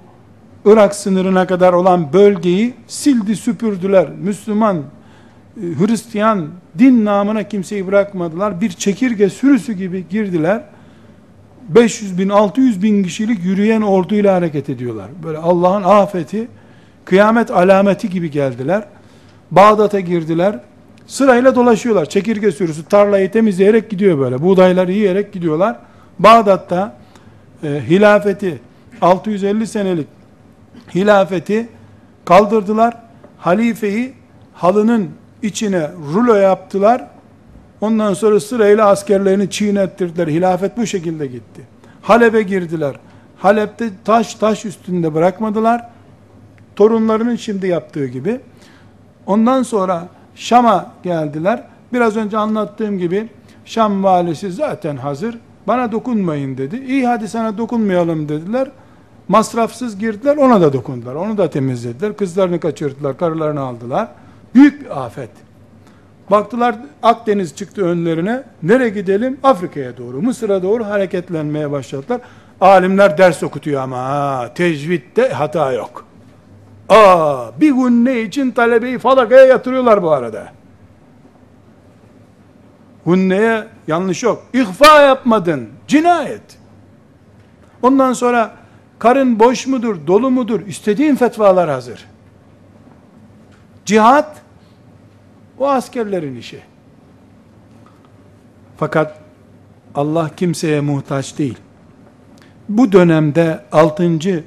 Irak 0.65 0.95
sınırına 0.95 1.47
kadar 1.47 1.73
olan 1.73 2.13
bölgeyi 2.13 2.73
sildi 2.87 3.35
süpürdüler. 3.35 4.09
Müslüman, 4.09 4.77
e, 4.77 4.81
Hristiyan 5.61 6.47
din 6.79 7.05
namına 7.05 7.43
kimseyi 7.43 7.87
bırakmadılar. 7.87 8.61
Bir 8.61 8.69
çekirge 8.69 9.29
sürüsü 9.29 9.73
gibi 9.73 10.05
girdiler. 10.09 10.63
500 11.69 12.17
bin 12.17 12.29
600 12.29 12.83
bin 12.83 13.03
kişilik 13.03 13.43
yürüyen 13.43 13.81
orduyla 13.81 14.35
hareket 14.35 14.69
ediyorlar. 14.69 15.09
Böyle 15.23 15.37
Allah'ın 15.37 15.83
afeti 15.83 16.47
kıyamet 17.05 17.51
alameti 17.51 18.09
gibi 18.09 18.31
geldiler. 18.31 18.83
Bağdat'a 19.51 19.99
girdiler. 19.99 20.59
Sırayla 21.07 21.55
dolaşıyorlar. 21.55 22.05
Çekirge 22.05 22.51
sürüsü 22.51 22.85
tarlayı 22.85 23.31
temizleyerek 23.31 23.89
gidiyor 23.89 24.19
böyle. 24.19 24.41
Buğdayları 24.41 24.91
yiyerek 24.91 25.33
gidiyorlar. 25.33 25.75
Bağdat'ta 26.19 26.95
e, 27.63 27.67
hilafeti 27.67 28.59
650 29.01 29.67
senelik 29.67 30.07
hilafeti 30.95 31.67
kaldırdılar. 32.25 32.97
Halifeyi 33.37 34.13
halının 34.53 35.09
içine 35.41 35.89
rulo 36.13 36.35
yaptılar. 36.35 37.07
Ondan 37.81 38.13
sonra 38.13 38.39
sırayla 38.39 38.87
askerlerini 38.87 39.49
çiğnettirdiler. 39.49 40.27
Hilafet 40.27 40.77
bu 40.77 40.85
şekilde 40.85 41.27
gitti. 41.27 41.61
Halep'e 42.01 42.41
girdiler. 42.41 42.95
Halep'te 43.37 43.89
taş 44.05 44.35
taş 44.35 44.65
üstünde 44.65 45.13
bırakmadılar. 45.13 45.89
Torunlarının 46.75 47.35
şimdi 47.35 47.67
yaptığı 47.67 48.05
gibi. 48.05 48.39
Ondan 49.25 49.63
sonra 49.63 50.07
Şam'a 50.35 50.91
geldiler. 51.03 51.63
Biraz 51.93 52.17
önce 52.17 52.37
anlattığım 52.37 52.97
gibi 52.97 53.29
Şam 53.65 54.03
valisi 54.03 54.51
zaten 54.51 54.97
hazır. 54.97 55.37
Bana 55.67 55.91
dokunmayın 55.91 56.57
dedi. 56.57 56.83
İyi 56.87 57.07
hadi 57.07 57.27
sana 57.27 57.57
dokunmayalım 57.57 58.29
dediler. 58.29 58.71
Masrafsız 59.27 59.99
girdiler 59.99 60.37
ona 60.37 60.61
da 60.61 60.73
dokundular. 60.73 61.15
Onu 61.15 61.37
da 61.37 61.49
temizlediler. 61.49 62.17
Kızlarını 62.17 62.59
kaçırdılar. 62.59 63.17
Karılarını 63.17 63.61
aldılar. 63.61 64.07
Büyük 64.55 64.81
bir 64.81 65.05
afet. 65.05 65.29
Baktılar 66.31 66.75
Akdeniz 67.03 67.55
çıktı 67.55 67.85
önlerine. 67.85 68.43
Nereye 68.63 68.89
gidelim? 68.89 69.37
Afrika'ya 69.43 69.97
doğru, 69.97 70.21
Mısır'a 70.21 70.63
doğru 70.63 70.85
hareketlenmeye 70.85 71.71
başladılar. 71.71 72.21
Alimler 72.61 73.17
ders 73.17 73.43
okutuyor 73.43 73.81
ama 73.81 73.97
ha, 73.97 74.51
tecvitte 74.55 75.29
hata 75.29 75.71
yok. 75.71 76.05
Aa, 76.89 77.51
bir 77.61 77.71
gün 77.71 78.05
ne 78.05 78.21
için 78.21 78.51
talebeyi 78.51 78.99
falakaya 78.99 79.45
yatırıyorlar 79.45 80.03
bu 80.03 80.11
arada. 80.11 80.51
Hunneye 83.03 83.67
yanlış 83.87 84.23
yok. 84.23 84.43
İhfa 84.53 85.01
yapmadın. 85.01 85.69
Cinayet. 85.87 86.57
Ondan 87.81 88.13
sonra 88.13 88.51
karın 88.99 89.39
boş 89.39 89.67
mudur, 89.67 90.07
dolu 90.07 90.31
mudur? 90.31 90.67
İstediğin 90.67 91.15
fetvalar 91.15 91.69
hazır. 91.69 92.05
Cihat 93.85 94.41
o 95.59 95.67
askerlerin 95.69 96.35
işi. 96.35 96.59
Fakat 98.77 99.19
Allah 99.95 100.29
kimseye 100.37 100.81
muhtaç 100.81 101.37
değil. 101.37 101.57
Bu 102.69 102.91
dönemde 102.91 103.59
6. 103.71 104.43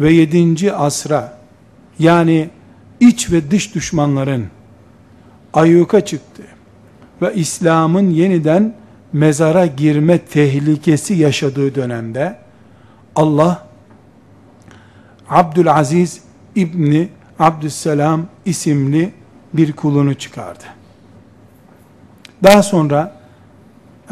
ve 0.00 0.12
7. 0.12 0.72
asra 0.72 1.37
yani 1.98 2.50
iç 3.00 3.32
ve 3.32 3.50
dış 3.50 3.74
düşmanların 3.74 4.46
ayyuka 5.52 6.04
çıktı 6.04 6.42
ve 7.22 7.34
İslam'ın 7.34 8.10
yeniden 8.10 8.74
mezara 9.12 9.66
girme 9.66 10.18
tehlikesi 10.18 11.14
yaşadığı 11.14 11.74
dönemde 11.74 12.38
Allah 13.16 13.66
Abdülaziz 15.28 16.20
İbni 16.54 17.08
Abdüsselam 17.38 18.26
isimli 18.44 19.12
bir 19.52 19.72
kulunu 19.72 20.14
çıkardı. 20.14 20.64
Daha 22.42 22.62
sonra 22.62 23.20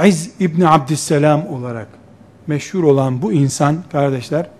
İz 0.05 0.31
İbni 0.41 0.69
Abdüsselam 0.69 1.47
olarak 1.47 1.89
meşhur 2.47 2.85
olan 2.85 3.23
bu 3.23 3.33
insan 3.33 3.77
kardeşler 3.93 4.51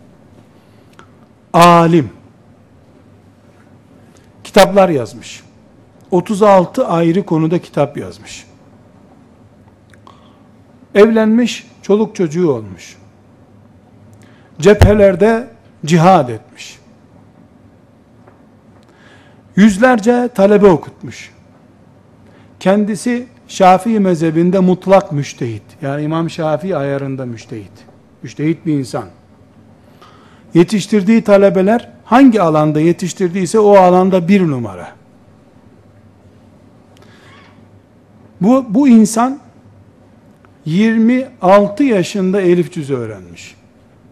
alim 1.53 2.11
kitaplar 4.57 4.89
yazmış. 4.89 5.43
36 6.11 6.87
ayrı 6.87 7.27
konuda 7.27 7.59
kitap 7.59 7.97
yazmış. 7.97 8.47
Evlenmiş, 10.95 11.67
çoluk 11.83 12.17
çocuğu 12.17 12.51
olmuş. 12.51 12.97
Cephelerde 14.61 15.49
cihad 15.87 16.29
etmiş. 16.29 16.79
Yüzlerce 19.57 20.29
talebe 20.35 20.67
okutmuş. 20.67 21.31
Kendisi 22.61 23.27
Şafii 23.49 24.01
mezhebinde 24.01 24.59
mutlak 24.59 25.13
müştehit. 25.13 25.65
Yani 25.83 26.03
İmam 26.03 26.31
Şafii 26.31 26.77
ayarında 26.77 27.27
müştehit. 27.27 27.73
Müştehit 28.23 28.67
bir 28.67 28.73
insan. 28.73 29.05
Yetiştirdiği 30.55 31.25
talebeler 31.25 31.96
hangi 32.07 32.43
alanda 32.43 32.81
yetiştirdiyse 32.81 33.59
o 33.59 33.77
alanda 33.77 34.29
bir 34.29 34.41
numara. 34.41 34.89
Bu, 38.41 38.65
bu 38.69 38.89
insan 38.89 39.39
26 40.65 41.85
yaşında 41.85 42.41
elif 42.41 42.73
cüzü 42.73 42.95
öğrenmiş. 42.95 43.55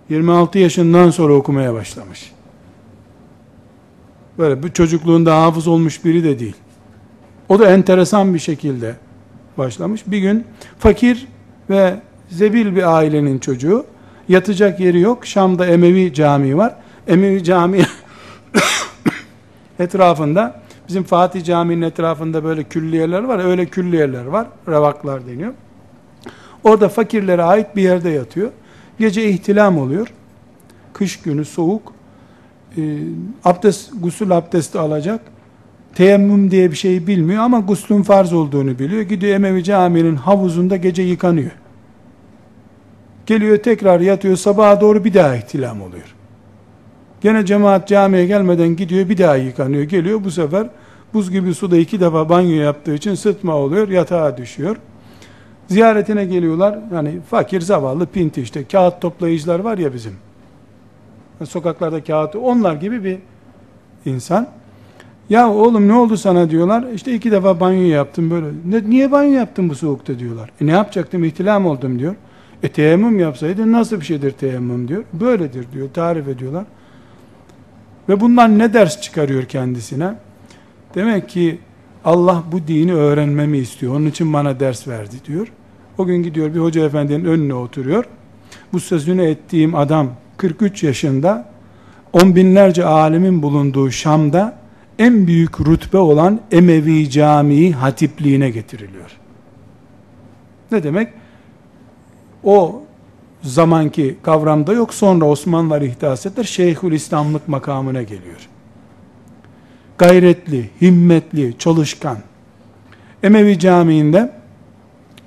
26 0.09 0.59
yaşından 0.59 1.11
sonra 1.11 1.35
okumaya 1.35 1.74
başlamış. 1.74 2.33
Böyle 4.38 4.62
bir 4.62 4.72
çocukluğunda 4.72 5.42
hafız 5.42 5.68
olmuş 5.68 6.04
biri 6.04 6.24
de 6.24 6.38
değil. 6.38 6.57
O 7.48 7.59
da 7.59 7.70
enteresan 7.70 8.35
bir 8.35 8.38
şekilde 8.38 8.94
başlamış. 9.59 10.02
Bir 10.07 10.18
gün 10.18 10.44
fakir 10.78 11.28
ve 11.70 12.00
zebil 12.28 12.76
bir 12.76 12.96
ailenin 12.96 13.38
çocuğu 13.38 13.87
yatacak 14.28 14.80
yeri 14.80 15.00
yok. 15.00 15.26
Şam'da 15.26 15.66
Emevi 15.66 16.14
Camii 16.14 16.57
var. 16.57 16.74
Emevi 17.09 17.45
Camii 17.45 17.87
etrafında 19.79 20.61
bizim 20.88 21.03
Fatih 21.03 21.45
Camii'nin 21.45 21.83
etrafında 21.83 22.45
böyle 22.45 22.64
külliyeler 22.64 23.23
var. 23.23 23.45
Öyle 23.45 23.67
külliyeler 23.67 24.25
var. 24.25 24.47
Revaklar 24.69 25.27
deniyor. 25.27 25.53
Orada 26.64 26.88
fakirlere 26.88 27.43
ait 27.43 27.77
bir 27.77 27.83
yerde 27.83 28.11
yatıyor. 28.11 28.51
Gece 28.99 29.29
ihtilam 29.29 29.79
oluyor. 29.79 30.09
Kış 30.93 31.23
günü 31.23 31.45
soğuk. 31.45 31.93
E, 32.77 32.99
abdest, 33.45 33.93
gusül 34.01 34.31
abdesti 34.31 34.79
alacak. 34.79 35.21
Teyemmüm 35.95 36.51
diye 36.51 36.71
bir 36.71 36.77
şey 36.77 37.07
bilmiyor 37.07 37.43
ama 37.43 37.61
guslün 37.61 38.03
farz 38.03 38.33
olduğunu 38.33 38.79
biliyor. 38.79 39.03
Gidiyor 39.03 39.35
Emevi 39.35 39.64
Camii'nin 39.64 40.17
havuzunda 40.17 40.77
gece 40.77 41.03
yıkanıyor. 41.03 41.51
Geliyor 43.27 43.57
tekrar 43.57 44.01
yatıyor 44.01 44.37
sabaha 44.37 44.81
doğru 44.81 45.05
bir 45.05 45.14
daha 45.14 45.37
ihtilam 45.37 45.83
oluyor. 45.83 46.14
Gene 47.25 47.47
cemaat 47.47 47.89
camiye 47.89 48.27
gelmeden 48.27 48.77
gidiyor 48.77 49.09
bir 49.09 49.19
daha 49.19 49.37
yıkanıyor. 49.37 49.83
Geliyor 49.83 50.25
bu 50.25 50.31
sefer 50.31 50.67
buz 51.15 51.31
gibi 51.31 51.55
suda 51.55 51.77
iki 51.77 52.01
defa 52.01 52.29
banyo 52.29 52.55
yaptığı 52.55 52.95
için 52.95 53.15
sıtma 53.15 53.55
oluyor 53.57 53.89
yatağa 53.89 54.37
düşüyor. 54.37 54.77
Ziyaretine 55.69 56.25
geliyorlar. 56.25 56.79
Yani 56.95 57.21
fakir 57.31 57.61
zavallı 57.61 58.07
pinti 58.07 58.43
işte 58.43 58.65
kağıt 58.65 59.01
toplayıcılar 59.01 59.61
var 59.61 59.79
ya 59.79 59.95
bizim. 59.95 60.13
Sokaklarda 61.45 62.05
kağıt 62.05 62.37
onlar 62.37 62.75
gibi 62.75 63.05
bir 63.05 63.19
insan. 64.05 64.49
Ya 65.31 65.51
oğlum 65.51 65.89
ne 65.89 65.95
oldu 65.95 66.17
sana 66.17 66.51
diyorlar. 66.51 66.85
İşte 66.95 67.15
iki 67.15 67.33
defa 67.33 67.61
banyo 67.61 67.87
yaptım 67.87 68.31
böyle. 68.31 68.47
Ne, 68.67 68.91
niye 68.91 69.13
banyo 69.13 69.33
yaptın 69.33 69.69
bu 69.69 69.75
soğukta 69.75 70.19
diyorlar. 70.19 70.51
E 70.61 70.67
ne 70.67 70.71
yapacaktım 70.71 71.25
ihtilam 71.25 71.67
oldum 71.67 71.99
diyor. 71.99 72.15
E 72.63 72.69
teyemmüm 72.69 73.19
yapsaydın 73.19 73.73
nasıl 73.73 74.01
bir 74.01 74.05
şeydir 74.05 74.31
teyemmüm 74.31 74.89
diyor. 74.89 75.05
Böyledir 75.13 75.67
diyor 75.73 75.89
tarif 75.95 76.29
ediyorlar. 76.29 76.65
Ve 78.09 78.21
bundan 78.21 78.59
ne 78.59 78.73
ders 78.73 79.01
çıkarıyor 79.01 79.45
kendisine? 79.45 80.14
Demek 80.95 81.29
ki 81.29 81.59
Allah 82.05 82.43
bu 82.53 82.69
dini 82.69 82.95
öğrenmemi 82.95 83.59
istiyor. 83.59 83.95
Onun 83.95 84.07
için 84.07 84.33
bana 84.33 84.61
ders 84.61 84.88
verdi 84.88 85.17
diyor. 85.27 85.53
O 85.99 86.07
gün 86.07 86.23
gidiyor 86.23 86.55
bir 86.55 86.61
hoca 86.61 86.87
efendinin 86.87 87.25
önüne 87.25 87.55
oturuyor. 87.55 88.05
Bu 88.73 88.81
sözünü 88.81 89.23
ettiğim 89.23 89.75
adam 89.75 90.11
43 90.37 90.83
yaşında 90.83 91.49
on 92.12 92.37
binlerce 92.37 92.85
alimin 92.85 93.43
bulunduğu 93.43 93.90
Şam'da 93.90 94.59
en 94.99 95.27
büyük 95.27 95.61
rütbe 95.61 95.99
olan 95.99 96.40
Emevi 96.53 97.11
Camii 97.11 97.73
hatipliğine 97.73 98.51
getiriliyor. 98.51 99.11
Ne 100.73 100.83
demek? 100.83 101.09
O 102.45 102.84
zamanki 103.44 104.16
kavramda 104.22 104.72
yok. 104.72 104.94
Sonra 104.94 105.24
Osmanlılar 105.24 105.83
ihdas 105.83 106.26
ettiler. 106.26 106.44
Şeyhül 106.44 106.92
İslamlık 106.92 107.48
makamına 107.48 108.02
geliyor. 108.02 108.48
Gayretli, 109.98 110.70
himmetli, 110.80 111.59
çalışkan. 111.59 112.18
Emevi 113.22 113.59
Camii'nde 113.59 114.33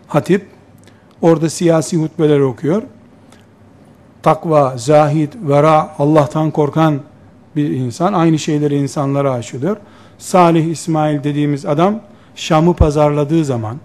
hatip 0.07 0.45
orada 1.21 1.49
siyasi 1.49 1.97
hutbeler 1.97 2.39
okuyor. 2.39 2.83
Takva, 4.23 4.77
zahid, 4.77 5.33
vera, 5.41 5.95
Allah'tan 5.99 6.51
korkan 6.51 6.99
bir 7.55 7.69
insan. 7.69 8.13
Aynı 8.13 8.39
şeyleri 8.39 8.75
insanlara 8.75 9.31
aşılıyor. 9.31 9.77
Salih 10.17 10.65
İsmail 10.65 11.23
dediğimiz 11.23 11.65
adam 11.65 11.99
Şam'ı 12.35 12.73
pazarladığı 12.73 13.45
zaman 13.45 13.77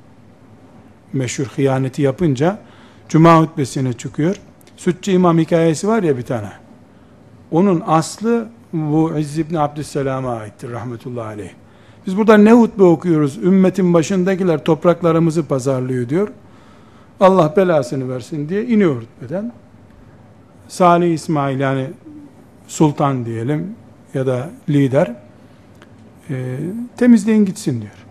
meşhur 1.13 1.45
hıyaneti 1.45 2.03
yapınca 2.03 2.59
Cuma 3.13 3.41
hutbesine 3.41 3.93
çıkıyor. 3.93 4.37
Sütçü 4.77 5.13
İmam 5.13 5.39
hikayesi 5.39 5.89
var 5.89 6.03
ya 6.03 6.17
bir 6.17 6.23
tane. 6.23 6.53
Onun 7.51 7.83
aslı 7.87 8.49
bu 8.73 9.19
İzz 9.19 9.39
ibn 9.39 9.55
Abdüsselam'a 9.55 10.35
aittir 10.35 10.71
rahmetullahi 10.71 11.27
aleyh. 11.27 11.51
Biz 12.07 12.17
burada 12.17 12.37
ne 12.37 12.53
hutbe 12.53 12.83
okuyoruz? 12.83 13.37
Ümmetin 13.37 13.95
başındakiler 13.95 14.65
topraklarımızı 14.65 15.47
pazarlıyor 15.47 16.09
diyor. 16.09 16.29
Allah 17.21 17.55
belasını 17.57 18.15
versin 18.15 18.49
diye 18.49 18.67
iniyor 18.67 19.03
hutbeden. 19.03 19.53
Salih 20.69 21.15
İsmail 21.15 21.61
yani 21.61 21.91
sultan 22.67 23.25
diyelim 23.25 23.75
ya 24.15 24.27
da 24.27 24.51
lider 24.69 25.17
e, 26.31 26.59
temizleyin 26.97 27.45
gitsin 27.45 27.81
diyor. 27.81 28.07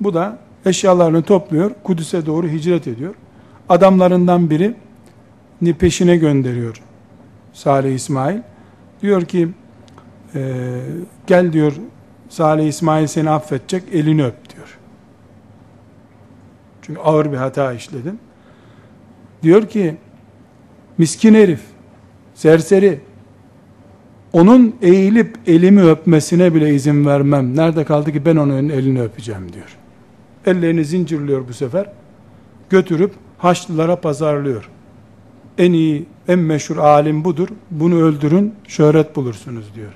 Bu 0.00 0.14
da 0.14 0.38
eşyalarını 0.66 1.22
topluyor, 1.22 1.70
Kudüs'e 1.84 2.26
doğru 2.26 2.48
hicret 2.48 2.86
ediyor. 2.86 3.14
Adamlarından 3.68 4.50
biri 4.50 4.74
peşine 5.78 6.16
gönderiyor 6.16 6.82
Salih 7.52 7.94
İsmail. 7.94 8.38
Diyor 9.02 9.24
ki 9.24 9.48
e, 10.34 10.70
gel 11.26 11.52
diyor 11.52 11.72
Salih 12.28 12.66
İsmail 12.66 13.06
seni 13.06 13.30
affedecek 13.30 13.82
elini 13.92 14.24
öp 14.24 14.54
diyor. 14.54 14.78
Çünkü 16.82 17.00
ağır 17.00 17.32
bir 17.32 17.36
hata 17.36 17.72
işledin. 17.72 18.18
Diyor 19.42 19.68
ki 19.68 19.96
miskin 20.98 21.34
herif, 21.34 21.60
serseri, 22.34 23.00
onun 24.32 24.76
eğilip 24.82 25.38
elimi 25.46 25.82
öpmesine 25.82 26.54
bile 26.54 26.74
izin 26.74 27.06
vermem. 27.06 27.56
Nerede 27.56 27.84
kaldı 27.84 28.12
ki 28.12 28.24
ben 28.24 28.36
onun 28.36 28.68
elini 28.68 29.02
öpeceğim 29.02 29.52
diyor. 29.52 29.76
Ellerini 30.46 30.84
zincirliyor 30.84 31.48
bu 31.48 31.52
sefer. 31.52 31.92
Götürüp 32.70 33.14
Haçlılara 33.38 33.96
pazarlıyor. 33.96 34.70
En 35.58 35.72
iyi, 35.72 36.06
en 36.28 36.38
meşhur 36.38 36.76
alim 36.76 37.24
budur. 37.24 37.48
Bunu 37.70 38.02
öldürün, 38.02 38.54
şöhret 38.68 39.16
bulursunuz 39.16 39.74
diyor. 39.74 39.92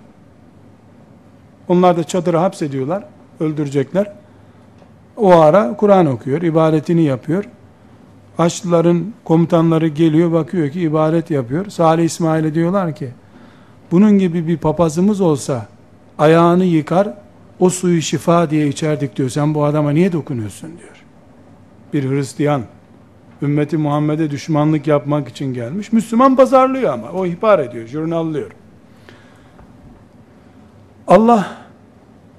Onlar 1.69 1.97
da 1.97 2.05
çadıra 2.05 2.43
hapsediyorlar, 2.43 3.05
öldürecekler. 3.41 4.13
O 5.17 5.33
ara 5.33 5.77
Kur'an 5.77 6.07
okuyor, 6.07 6.43
ibadetini 6.43 7.03
yapıyor. 7.03 7.45
Haçlıların 8.37 9.15
komutanları 9.25 9.89
geliyor, 9.89 10.33
bakıyor 10.33 10.71
ki 10.71 10.81
ibadet 10.81 11.31
yapıyor. 11.31 11.71
Salih 11.71 12.05
İsmail'e 12.05 12.55
diyorlar 12.55 12.95
ki, 12.95 13.09
bunun 13.91 14.19
gibi 14.19 14.47
bir 14.47 14.57
papazımız 14.57 15.21
olsa 15.21 15.67
ayağını 16.19 16.65
yıkar, 16.65 17.15
o 17.61 17.71
suyu 17.71 18.03
şifa 18.03 18.51
diye 18.51 18.69
içerdik 18.69 19.17
diyor. 19.17 19.29
Sen 19.29 19.55
bu 19.55 19.65
adama 19.65 19.91
niye 19.91 20.13
dokunuyorsun 20.13 20.71
diyor. 20.79 21.05
Bir 21.93 22.11
Hristiyan 22.11 22.63
ümmeti 23.43 23.77
Muhammed'e 23.77 24.31
düşmanlık 24.31 24.87
yapmak 24.87 25.29
için 25.29 25.55
gelmiş. 25.55 25.93
Müslüman 25.93 26.37
pazarlıyor 26.37 26.93
ama. 26.93 27.11
O 27.11 27.27
ihbar 27.27 27.59
ediyor, 27.59 27.87
jurnallıyor. 27.87 28.51
Allah 31.09 31.47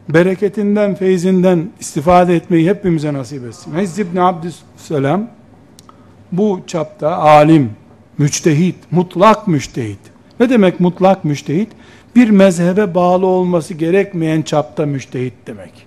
bereketinden, 0.10 0.96
feyzinden 0.96 1.70
istifade 1.80 2.36
etmeyi 2.36 2.70
hepimize 2.70 3.13
nasip 3.13 3.46
etsin. 3.46 3.78
İzz 3.78 4.00
ibn 4.00 4.18
Abdüsselam 4.18 5.28
bu 6.32 6.60
çapta 6.68 7.18
alim, 7.18 7.72
müçtehit, 8.18 8.76
mutlak 8.92 9.48
müçtehit. 9.48 10.00
Ne 10.39 10.50
demek 10.50 10.80
mutlak 10.80 11.26
müçtehit? 11.26 11.70
Bir 12.16 12.30
mezhebe 12.30 12.96
bağlı 12.96 13.26
olması 13.26 13.74
gerekmeyen 13.74 14.42
çapta 14.42 14.86
müçtehit 14.86 15.34
demek. 15.48 15.86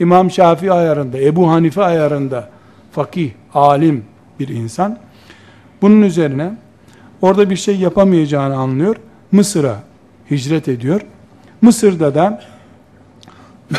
İmam 0.00 0.30
Şafii 0.30 0.72
ayarında, 0.72 1.18
Ebu 1.18 1.50
Hanife 1.50 1.82
ayarında 1.82 2.48
fakih, 2.92 3.30
alim 3.58 4.04
bir 4.40 4.48
insan. 4.48 4.98
Bunun 5.82 6.02
üzerine 6.02 6.52
orada 7.22 7.50
bir 7.50 7.56
şey 7.56 7.76
yapamayacağını 7.76 8.56
anlıyor. 8.56 8.96
Mısır'a 9.32 9.76
hicret 10.30 10.68
ediyor. 10.68 11.00
Mısır'da 11.62 12.14
da 12.14 12.42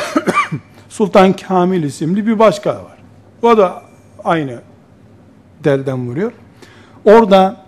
Sultan 0.89 1.33
Kamil 1.33 1.83
isimli 1.83 2.27
bir 2.27 2.39
başka 2.39 2.69
var. 2.69 2.97
O 3.41 3.57
da 3.57 3.81
aynı 4.23 4.59
delden 5.63 6.07
vuruyor. 6.07 6.31
Orada 7.05 7.65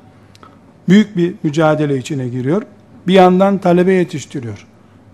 büyük 0.89 1.17
bir 1.17 1.35
mücadele 1.43 1.97
içine 1.97 2.27
giriyor. 2.27 2.61
Bir 3.07 3.13
yandan 3.13 3.57
talebe 3.57 3.93
yetiştiriyor. 3.93 4.67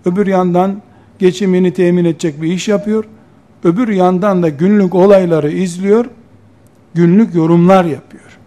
Öbür 0.05 0.27
yandan 0.27 0.81
geçimini 1.19 1.73
temin 1.73 2.05
edecek 2.05 2.41
bir 2.41 2.47
iş 2.47 2.67
yapıyor. 2.67 3.05
Öbür 3.63 3.87
yandan 3.87 4.43
da 4.43 4.49
günlük 4.49 4.95
olayları 4.95 5.51
izliyor. 5.51 6.05
Günlük 6.97 7.35
yorumlar 7.35 7.85
yapıyor. 7.85 8.37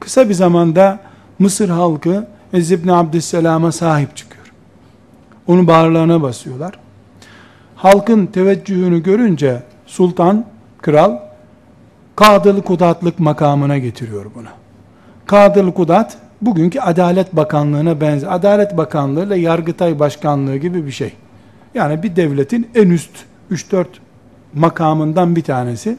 Kısa 0.00 0.28
bir 0.28 0.34
zamanda 0.34 1.00
Mısır 1.38 1.68
halkı 1.68 2.26
Ezz 2.52 2.70
ibn 2.70 2.88
Abdüsselam'a 2.88 3.72
sahip 3.72 4.16
çıkıyor. 4.16 4.52
Onu 5.46 5.66
bağırlarına 5.66 6.22
basıyorlar. 6.22 6.78
Halkın 7.76 8.26
teveccühünü 8.26 9.02
görünce 9.02 9.62
sultan, 9.86 10.46
kral 10.82 11.18
Kadılı 12.16 12.62
Kudatlık 12.62 13.18
makamına 13.18 13.78
getiriyor 13.78 14.24
bunu. 14.34 14.48
Kadılı 15.26 15.74
Kudat 15.74 16.16
bugünkü 16.40 16.80
Adalet 16.80 17.36
Bakanlığı'na 17.36 18.00
benzer. 18.00 18.34
Adalet 18.34 18.76
Bakanlığı 18.76 19.26
ile 19.26 19.38
Yargıtay 19.38 19.98
Başkanlığı 19.98 20.56
gibi 20.56 20.86
bir 20.86 20.92
şey. 20.92 21.12
Yani 21.74 22.02
bir 22.02 22.16
devletin 22.16 22.70
en 22.74 22.90
üst 22.90 23.10
3-4 23.50 23.84
makamından 24.54 25.36
bir 25.36 25.42
tanesi. 25.42 25.96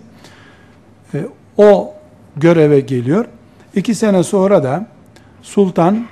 E, 1.13 1.25
o 1.57 1.93
göreve 2.35 2.79
geliyor. 2.79 3.25
İki 3.75 3.95
sene 3.95 4.23
sonra 4.23 4.63
da 4.63 4.87
sultan 5.41 6.05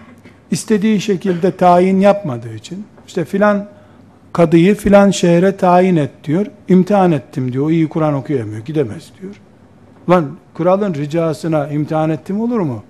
istediği 0.51 1.01
şekilde 1.01 1.56
tayin 1.56 1.99
yapmadığı 1.99 2.54
için 2.54 2.86
işte 3.08 3.25
filan 3.25 3.67
kadıyı 4.34 4.75
filan 4.75 5.12
şehre 5.12 5.58
tayin 5.58 5.95
et 5.95 6.12
diyor. 6.23 6.45
İmtihan 6.67 7.12
ettim 7.12 7.54
diyor. 7.54 7.65
O 7.65 7.71
iyi 7.71 7.89
Kur'an 7.89 8.13
okuyamıyor. 8.13 8.65
Gidemez 8.65 9.12
diyor. 9.21 9.36
Lan 10.10 10.25
kralın 10.58 10.93
ricasına 10.93 11.67
imtihan 11.67 12.10
ettim 12.10 12.41
olur 12.41 12.60
mu? 12.60 12.84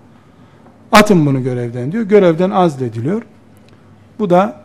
Atın 0.92 1.26
bunu 1.26 1.44
görevden 1.44 1.92
diyor. 1.92 2.04
Görevden 2.04 2.50
azlediliyor. 2.50 3.22
Bu 4.20 4.30
da 4.30 4.62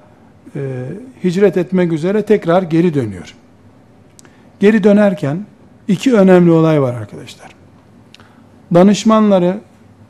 e, 0.57 0.85
hicret 1.25 1.57
etmek 1.57 1.93
üzere 1.93 2.23
tekrar 2.23 2.63
geri 2.63 2.95
dönüyor. 2.95 3.35
Geri 4.61 4.85
dönerken 4.85 5.47
iki 5.89 6.15
önemli 6.15 6.51
olay 6.51 6.83
var 6.83 6.95
arkadaşlar. 6.95 7.49
Danışmanları 8.75 9.59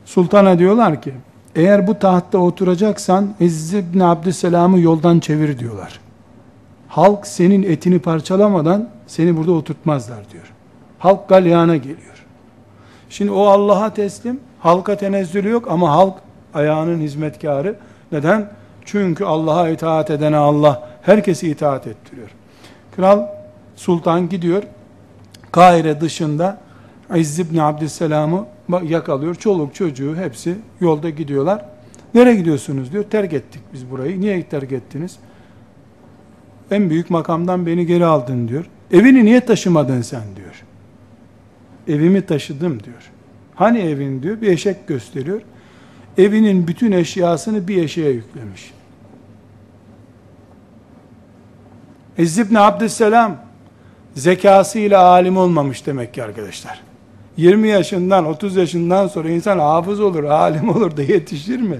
sultana 0.05 0.59
diyorlar 0.59 1.01
ki 1.01 1.13
eğer 1.55 1.87
bu 1.87 1.99
tahtta 1.99 2.37
oturacaksan 2.37 3.35
İzz 3.39 3.73
ibn 3.73 3.99
Abdüsselam'ı 3.99 4.79
yoldan 4.79 5.19
çevir 5.19 5.59
diyorlar. 5.59 5.99
Halk 6.87 7.27
senin 7.27 7.63
etini 7.63 7.99
parçalamadan 7.99 8.89
seni 9.07 9.37
burada 9.37 9.51
oturtmazlar 9.51 10.29
diyor. 10.31 10.53
Halk 10.99 11.29
galyana 11.29 11.77
geliyor. 11.77 12.25
Şimdi 13.09 13.31
o 13.31 13.45
Allah'a 13.45 13.93
teslim, 13.93 14.39
halka 14.59 14.97
tenezzülü 14.97 15.49
yok 15.49 15.71
ama 15.71 15.91
halk 15.91 16.13
ayağının 16.53 17.01
hizmetkarı. 17.01 17.75
Neden? 18.11 18.49
Çünkü 18.85 19.25
Allah'a 19.25 19.69
itaat 19.69 20.11
edene 20.11 20.37
Allah 20.37 20.89
herkesi 21.01 21.49
itaat 21.49 21.87
ettiriyor. 21.87 22.29
Kral 22.95 23.21
sultan 23.75 24.29
gidiyor. 24.29 24.63
Kahire 25.51 26.01
dışında 26.01 26.57
İzz 27.15 27.39
ibn 27.39 27.57
Abdüsselam'ı 27.57 28.45
yakalıyor. 28.83 29.35
Çoluk 29.35 29.75
çocuğu 29.75 30.15
hepsi 30.15 30.55
yolda 30.81 31.09
gidiyorlar. 31.09 31.65
Nereye 32.13 32.35
gidiyorsunuz 32.35 32.91
diyor. 32.91 33.03
Terk 33.03 33.33
ettik 33.33 33.61
biz 33.73 33.91
burayı. 33.91 34.21
Niye 34.21 34.43
terk 34.43 34.71
ettiniz? 34.71 35.19
En 36.71 36.89
büyük 36.89 37.09
makamdan 37.09 37.65
beni 37.65 37.85
geri 37.85 38.05
aldın 38.05 38.47
diyor. 38.47 38.65
Evini 38.91 39.25
niye 39.25 39.39
taşımadın 39.39 40.01
sen 40.01 40.23
diyor. 40.35 40.63
Evimi 41.87 42.25
taşıdım 42.25 42.83
diyor. 42.83 43.11
Hani 43.55 43.79
evin 43.79 44.23
diyor. 44.23 44.41
Bir 44.41 44.47
eşek 44.47 44.87
gösteriyor. 44.87 45.41
Evinin 46.17 46.67
bütün 46.67 46.91
eşyasını 46.91 47.67
bir 47.67 47.83
eşeğe 47.83 48.11
yüklemiş. 48.11 48.73
İzz 52.17 52.39
ibn 52.39 52.55
Abdüsselam 52.55 53.35
zekasıyla 54.15 55.03
alim 55.03 55.37
olmamış 55.37 55.85
demek 55.85 56.13
ki 56.13 56.23
arkadaşlar. 56.23 56.86
20 57.37 57.67
yaşından 57.67 58.25
30 58.25 58.55
yaşından 58.55 59.07
sonra 59.07 59.29
insan 59.29 59.59
hafız 59.59 59.99
olur, 59.99 60.23
alim 60.23 60.69
olur 60.75 60.97
da 60.97 61.01
yetişir 61.01 61.59
mi? 61.59 61.79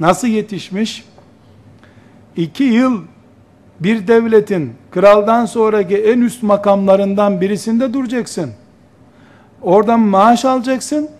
Nasıl 0.00 0.28
yetişmiş? 0.28 1.04
İki 2.36 2.64
yıl 2.64 3.02
bir 3.80 4.06
devletin 4.06 4.72
kraldan 4.90 5.46
sonraki 5.46 5.96
en 5.96 6.20
üst 6.20 6.42
makamlarından 6.42 7.40
birisinde 7.40 7.94
duracaksın. 7.94 8.50
Oradan 9.62 10.00
maaş 10.00 10.44
alacaksın. 10.44 11.10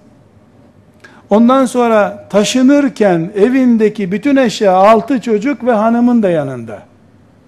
Ondan 1.30 1.66
sonra 1.66 2.28
taşınırken 2.30 3.32
evindeki 3.34 4.12
bütün 4.12 4.36
eşya 4.36 4.72
altı 4.72 5.20
çocuk 5.20 5.64
ve 5.64 5.72
hanımın 5.72 6.22
da 6.22 6.30
yanında. 6.30 6.82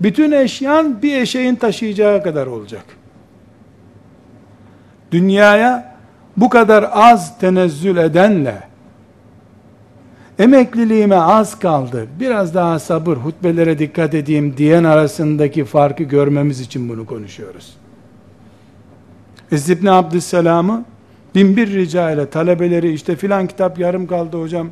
Bütün 0.01 0.33
eşyan 0.33 1.03
bir 1.03 1.17
eşeğin 1.17 1.55
taşıyacağı 1.55 2.23
kadar 2.23 2.47
olacak. 2.47 2.85
Dünyaya 5.13 5.92
bu 6.37 6.49
kadar 6.49 6.91
az 6.93 7.39
tenezzül 7.39 7.97
edenle 7.97 8.63
emekliliğime 10.39 11.17
az 11.17 11.59
kaldı, 11.59 12.07
biraz 12.21 12.55
daha 12.55 12.79
sabır, 12.79 13.17
hutbelere 13.17 13.79
dikkat 13.79 14.15
edeyim 14.15 14.55
diyen 14.57 14.85
arasındaki 14.85 15.65
farkı 15.65 16.03
görmemiz 16.03 16.61
için 16.61 16.89
bunu 16.89 17.07
konuşuyoruz. 17.07 17.77
İzz 19.51 19.87
Abdüsselam'ı 19.87 20.85
bin 21.35 21.57
bir 21.57 21.73
rica 21.73 22.11
ile 22.11 22.31
talebeleri 22.31 22.93
işte 22.93 23.17
filan 23.17 23.47
kitap 23.47 23.79
yarım 23.79 24.07
kaldı 24.07 24.41
hocam 24.41 24.69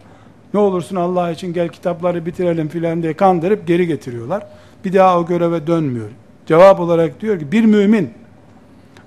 ne 0.55 0.61
olursun 0.61 0.97
Allah 0.97 1.31
için 1.31 1.53
gel 1.53 1.69
kitapları 1.69 2.27
bitirelim 2.27 2.69
filan 2.69 3.03
diye 3.03 3.15
kandırıp 3.15 3.67
geri 3.67 3.87
getiriyorlar. 3.87 4.47
Bir 4.85 4.93
daha 4.93 5.19
o 5.19 5.27
göreve 5.27 5.67
dönmüyor. 5.67 6.09
Cevap 6.47 6.81
olarak 6.81 7.21
diyor 7.21 7.39
ki 7.39 7.53
bir 7.53 7.65
mümin 7.65 8.11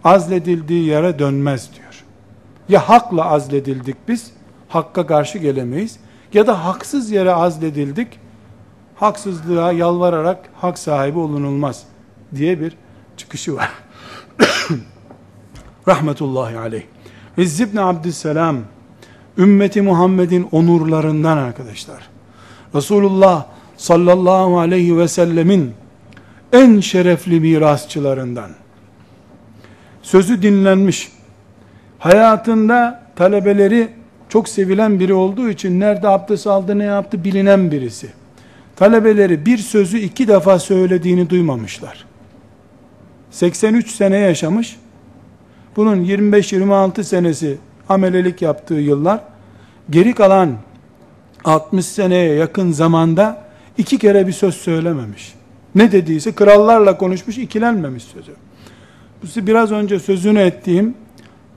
azledildiği 0.04 0.86
yere 0.86 1.20
dönmez 1.20 1.70
diyor. 1.76 1.83
Ya 2.70 2.90
hakla 2.90 3.26
azledildik 3.26 3.96
biz, 4.08 4.32
hakka 4.70 5.08
karşı 5.08 5.38
gelemeyiz. 5.38 6.00
Ya 6.34 6.48
da 6.48 6.66
haksız 6.66 7.12
yere 7.12 7.34
azledildik, 7.34 8.20
haksızlığa 8.96 9.72
yalvararak 9.72 10.50
hak 10.56 10.80
sahibi 10.80 11.20
olunulmaz 11.20 11.84
diye 12.36 12.62
bir 12.62 12.78
çıkışı 13.18 13.56
var. 13.56 13.70
Rahmetullahi 15.88 16.58
aleyh. 16.58 16.84
İzz 17.38 17.60
ibn 17.60 17.78
Abdüsselam, 17.78 18.58
ümmeti 19.38 19.82
Muhammed'in 19.82 20.48
onurlarından 20.52 21.38
arkadaşlar. 21.38 22.10
Resulullah 22.76 23.46
sallallahu 23.78 24.60
aleyhi 24.60 24.98
ve 24.98 25.08
sellemin 25.08 25.74
en 26.54 26.80
şerefli 26.80 27.40
mirasçılarından. 27.40 28.52
Sözü 30.02 30.42
dinlenmiş. 30.42 31.12
Hayatında 32.04 33.02
talebeleri 33.16 33.90
çok 34.30 34.50
sevilen 34.50 35.00
biri 35.00 35.14
olduğu 35.14 35.50
için 35.50 35.80
nerede 35.80 36.08
abdest 36.08 36.48
aldı 36.48 36.80
ne 36.80 36.84
yaptı 36.84 37.24
bilinen 37.24 37.72
birisi. 37.72 38.10
Talebeleri 38.76 39.46
bir 39.46 39.58
sözü 39.58 39.98
iki 39.98 40.28
defa 40.28 40.60
söylediğini 40.60 41.30
duymamışlar. 41.30 42.06
83 43.32 43.92
sene 43.92 44.18
yaşamış. 44.18 44.78
Bunun 45.76 46.06
25-26 46.06 47.04
senesi 47.04 47.58
amelelik 47.90 48.42
yaptığı 48.42 48.74
yıllar. 48.74 49.20
Geri 49.90 50.14
kalan 50.14 50.58
60 51.46 51.86
seneye 51.86 52.34
yakın 52.34 52.72
zamanda 52.72 53.44
iki 53.78 53.98
kere 53.98 54.28
bir 54.28 54.34
söz 54.34 54.56
söylememiş. 54.56 55.34
Ne 55.76 55.92
dediyse 55.92 56.32
krallarla 56.32 56.98
konuşmuş, 56.98 57.38
ikilenmemiş 57.38 58.04
sözü. 58.04 58.32
Bu 59.24 59.48
biraz 59.48 59.72
önce 59.72 60.00
sözünü 60.00 60.40
ettiğim 60.40 61.03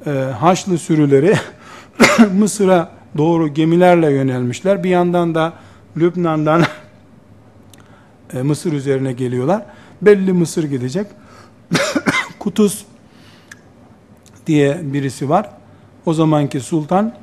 e, 0.06 0.10
Haçlı 0.10 0.78
sürüleri 0.78 1.34
Mısır'a 2.38 2.90
doğru 3.16 3.48
gemilerle 3.48 4.12
yönelmişler. 4.12 4.84
Bir 4.84 4.90
yandan 4.90 5.34
da 5.34 5.52
Lübnan'dan 5.96 6.64
e, 8.32 8.42
Mısır 8.42 8.72
üzerine 8.72 9.12
geliyorlar. 9.12 9.62
Belli 10.02 10.32
Mısır 10.32 10.64
gidecek. 10.64 11.06
Kutuz 12.38 12.84
diye 14.46 14.80
birisi 14.82 15.28
var. 15.28 15.50
O 16.06 16.14
zamanki 16.14 16.60
sultan 16.60 17.14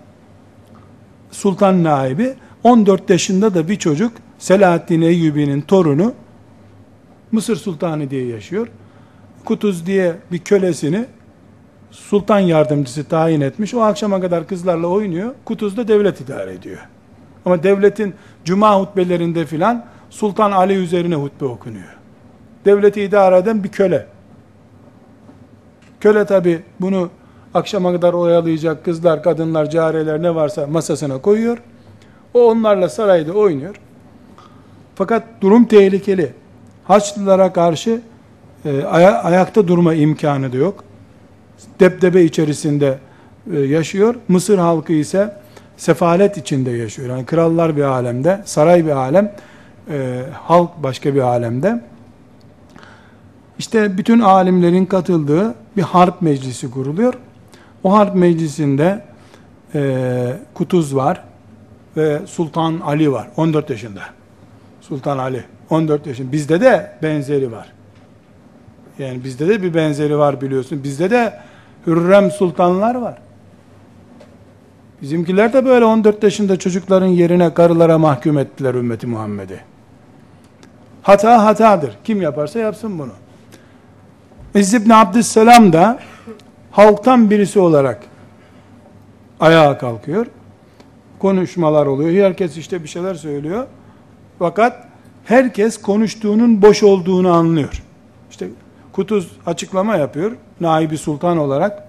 sultan 1.31 1.83
naibi 1.83 2.33
14 2.63 3.09
yaşında 3.09 3.53
da 3.53 3.69
bir 3.69 3.75
çocuk 3.75 4.11
Selahaddin 4.39 5.01
Eyyubi'nin 5.01 5.61
torunu 5.61 6.13
Mısır 7.31 7.55
sultanı 7.55 8.09
diye 8.09 8.27
yaşıyor. 8.27 8.67
Kutuz 9.45 9.85
diye 9.85 10.15
bir 10.31 10.39
kölesini 10.39 11.05
sultan 11.93 12.39
yardımcısı 12.39 13.03
tayin 13.03 13.41
etmiş. 13.41 13.73
O 13.73 13.81
akşama 13.81 14.21
kadar 14.21 14.47
kızlarla 14.47 14.87
oynuyor. 14.87 15.31
Kutuz 15.45 15.77
da 15.77 15.87
devlet 15.87 16.21
idare 16.21 16.53
ediyor. 16.53 16.87
Ama 17.45 17.63
devletin 17.63 18.15
cuma 18.45 18.79
hutbelerinde 18.79 19.45
filan 19.45 19.85
Sultan 20.09 20.51
Ali 20.51 20.73
üzerine 20.73 21.15
hutbe 21.15 21.45
okunuyor. 21.45 21.97
Devleti 22.65 23.01
idare 23.01 23.37
eden 23.37 23.63
bir 23.63 23.69
köle. 23.69 24.05
Köle 25.99 26.25
tabi 26.25 26.63
bunu 26.79 27.09
akşama 27.53 27.91
kadar 27.91 28.13
oyalayacak 28.13 28.85
kızlar, 28.85 29.23
kadınlar, 29.23 29.69
cariyeler 29.69 30.21
ne 30.21 30.35
varsa 30.35 30.67
masasına 30.67 31.17
koyuyor. 31.17 31.57
O 32.33 32.49
onlarla 32.51 32.89
sarayda 32.89 33.31
oynuyor. 33.31 33.75
Fakat 34.95 35.23
durum 35.41 35.65
tehlikeli. 35.65 36.33
Haçlılara 36.83 37.53
karşı 37.53 38.01
e, 38.65 38.83
aya, 38.83 39.23
ayakta 39.23 39.67
durma 39.67 39.93
imkanı 39.93 40.53
da 40.53 40.57
yok. 40.57 40.83
Depdebe 41.79 42.23
içerisinde 42.23 42.97
e, 43.53 43.59
yaşıyor. 43.59 44.15
Mısır 44.27 44.57
halkı 44.57 44.93
ise 44.93 45.37
sefalet 45.77 46.37
içinde 46.37 46.71
yaşıyor. 46.71 47.09
Yani 47.09 47.25
krallar 47.25 47.77
bir 47.77 47.83
alemde, 47.83 48.41
saray 48.45 48.85
bir 48.85 48.91
alem, 48.91 49.35
e, 49.91 50.21
halk 50.33 50.71
başka 50.83 51.15
bir 51.15 51.21
alemde. 51.21 51.81
İşte 53.59 53.97
bütün 53.97 54.19
alimlerin 54.19 54.85
katıldığı 54.85 55.55
bir 55.77 55.81
harp 55.81 56.21
meclisi 56.21 56.71
kuruluyor. 56.71 57.13
O 57.83 57.93
harp 57.93 58.15
meclisinde 58.15 59.05
e, 59.75 60.33
Kutuz 60.53 60.95
var 60.95 61.23
ve 61.97 62.19
Sultan 62.25 62.79
Ali 62.79 63.11
var. 63.11 63.27
14 63.37 63.69
yaşında. 63.69 64.01
Sultan 64.81 65.17
Ali. 65.17 65.43
14 65.69 66.07
yaşında. 66.07 66.31
Bizde 66.31 66.61
de 66.61 66.91
benzeri 67.03 67.51
var. 67.51 67.73
Yani 68.99 69.23
bizde 69.23 69.47
de 69.47 69.63
bir 69.63 69.73
benzeri 69.73 70.17
var 70.17 70.41
biliyorsun. 70.41 70.83
Bizde 70.83 71.11
de 71.11 71.33
Hürrem 71.87 72.31
sultanlar 72.31 72.95
var. 72.95 73.17
Bizimkiler 75.01 75.53
de 75.53 75.65
böyle 75.65 75.85
14 75.85 76.23
yaşında 76.23 76.59
çocukların 76.59 77.07
yerine 77.07 77.53
karılara 77.53 77.97
mahkum 77.97 78.37
ettiler 78.37 78.73
ümmeti 78.73 79.07
Muhammed'i. 79.07 79.59
Hata 81.01 81.45
hatadır. 81.45 81.91
Kim 82.03 82.21
yaparsa 82.21 82.59
yapsın 82.59 82.99
bunu. 82.99 83.11
İzz 84.55 84.73
ibn 84.73 84.89
Abdüsselam 84.89 85.73
da 85.73 85.99
halktan 86.71 87.29
birisi 87.29 87.59
olarak 87.59 88.03
ayağa 89.39 89.77
kalkıyor. 89.77 90.25
Konuşmalar 91.19 91.85
oluyor. 91.85 92.25
Herkes 92.25 92.57
işte 92.57 92.83
bir 92.83 92.87
şeyler 92.87 93.15
söylüyor. 93.15 93.67
Fakat 94.39 94.87
herkes 95.25 95.81
konuştuğunun 95.81 96.61
boş 96.61 96.83
olduğunu 96.83 97.31
anlıyor. 97.31 97.83
İşte 98.31 98.47
Kutuz 98.91 99.31
açıklama 99.45 99.95
yapıyor. 99.95 100.31
Naibi 100.61 100.97
sultan 100.97 101.37
olarak. 101.37 101.83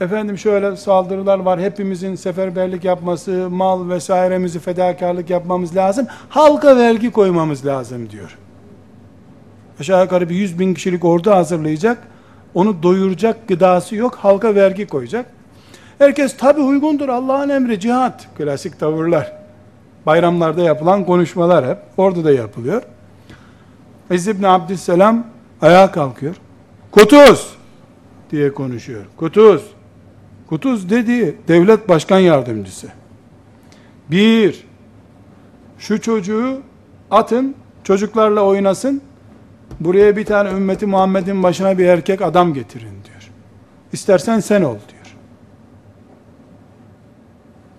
Efendim 0.00 0.38
şöyle 0.38 0.76
saldırılar 0.76 1.38
var. 1.38 1.60
Hepimizin 1.60 2.14
seferberlik 2.14 2.84
yapması, 2.84 3.48
mal 3.50 3.88
vesairemizi 3.88 4.58
fedakarlık 4.58 5.30
yapmamız 5.30 5.76
lazım. 5.76 6.06
Halka 6.28 6.76
vergi 6.76 7.10
koymamız 7.10 7.66
lazım 7.66 8.10
diyor. 8.10 8.38
Aşağı 9.80 10.02
yukarı 10.02 10.28
bir 10.28 10.34
yüz 10.34 10.58
bin 10.58 10.74
kişilik 10.74 11.04
ordu 11.04 11.30
hazırlayacak. 11.30 11.98
Onu 12.54 12.82
doyuracak 12.82 13.48
gıdası 13.48 13.96
yok. 13.96 14.14
Halka 14.14 14.54
vergi 14.54 14.86
koyacak. 14.86 15.26
Herkes 15.98 16.36
tabi 16.36 16.60
uygundur 16.60 17.08
Allah'ın 17.08 17.48
emri 17.48 17.80
cihat. 17.80 18.26
Klasik 18.38 18.80
tavırlar. 18.80 19.32
Bayramlarda 20.06 20.62
yapılan 20.62 21.04
konuşmalar 21.04 21.68
hep. 21.68 21.78
Orada 21.96 22.24
da 22.24 22.32
yapılıyor. 22.32 22.82
İzz 24.10 24.28
ibn 24.28 24.44
Abdüsselam 24.44 25.26
ayağa 25.62 25.90
kalkıyor. 25.90 26.34
Kutuz 26.90 27.56
diye 28.30 28.54
konuşuyor. 28.54 29.04
Kutuz. 29.16 29.62
Kutuz 30.46 30.90
dediği 30.90 31.36
devlet 31.48 31.88
başkan 31.88 32.18
yardımcısı. 32.18 32.88
Bir, 34.10 34.64
şu 35.78 36.00
çocuğu 36.00 36.60
atın, 37.10 37.54
çocuklarla 37.84 38.40
oynasın, 38.40 39.02
buraya 39.80 40.16
bir 40.16 40.24
tane 40.24 40.50
ümmeti 40.50 40.86
Muhammed'in 40.86 41.42
başına 41.42 41.78
bir 41.78 41.84
erkek 41.86 42.22
adam 42.22 42.54
getirin 42.54 43.04
diyor. 43.04 43.30
İstersen 43.92 44.40
sen 44.40 44.62
ol 44.62 44.76
diyor. 44.88 45.16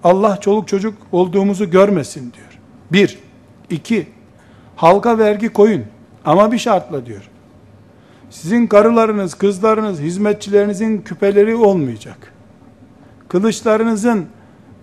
Allah 0.03 0.37
çoluk 0.41 0.67
çocuk 0.67 0.97
olduğumuzu 1.11 1.69
görmesin 1.71 2.33
diyor. 2.33 2.59
Bir. 2.91 3.19
iki, 3.69 4.07
halka 4.75 5.17
vergi 5.17 5.49
koyun 5.49 5.85
ama 6.25 6.51
bir 6.51 6.57
şartla 6.57 7.05
diyor. 7.05 7.29
Sizin 8.29 8.67
karılarınız, 8.67 9.33
kızlarınız, 9.33 9.99
hizmetçilerinizin 9.99 11.01
küpeleri 11.01 11.55
olmayacak. 11.55 12.33
Kılıçlarınızın 13.27 14.25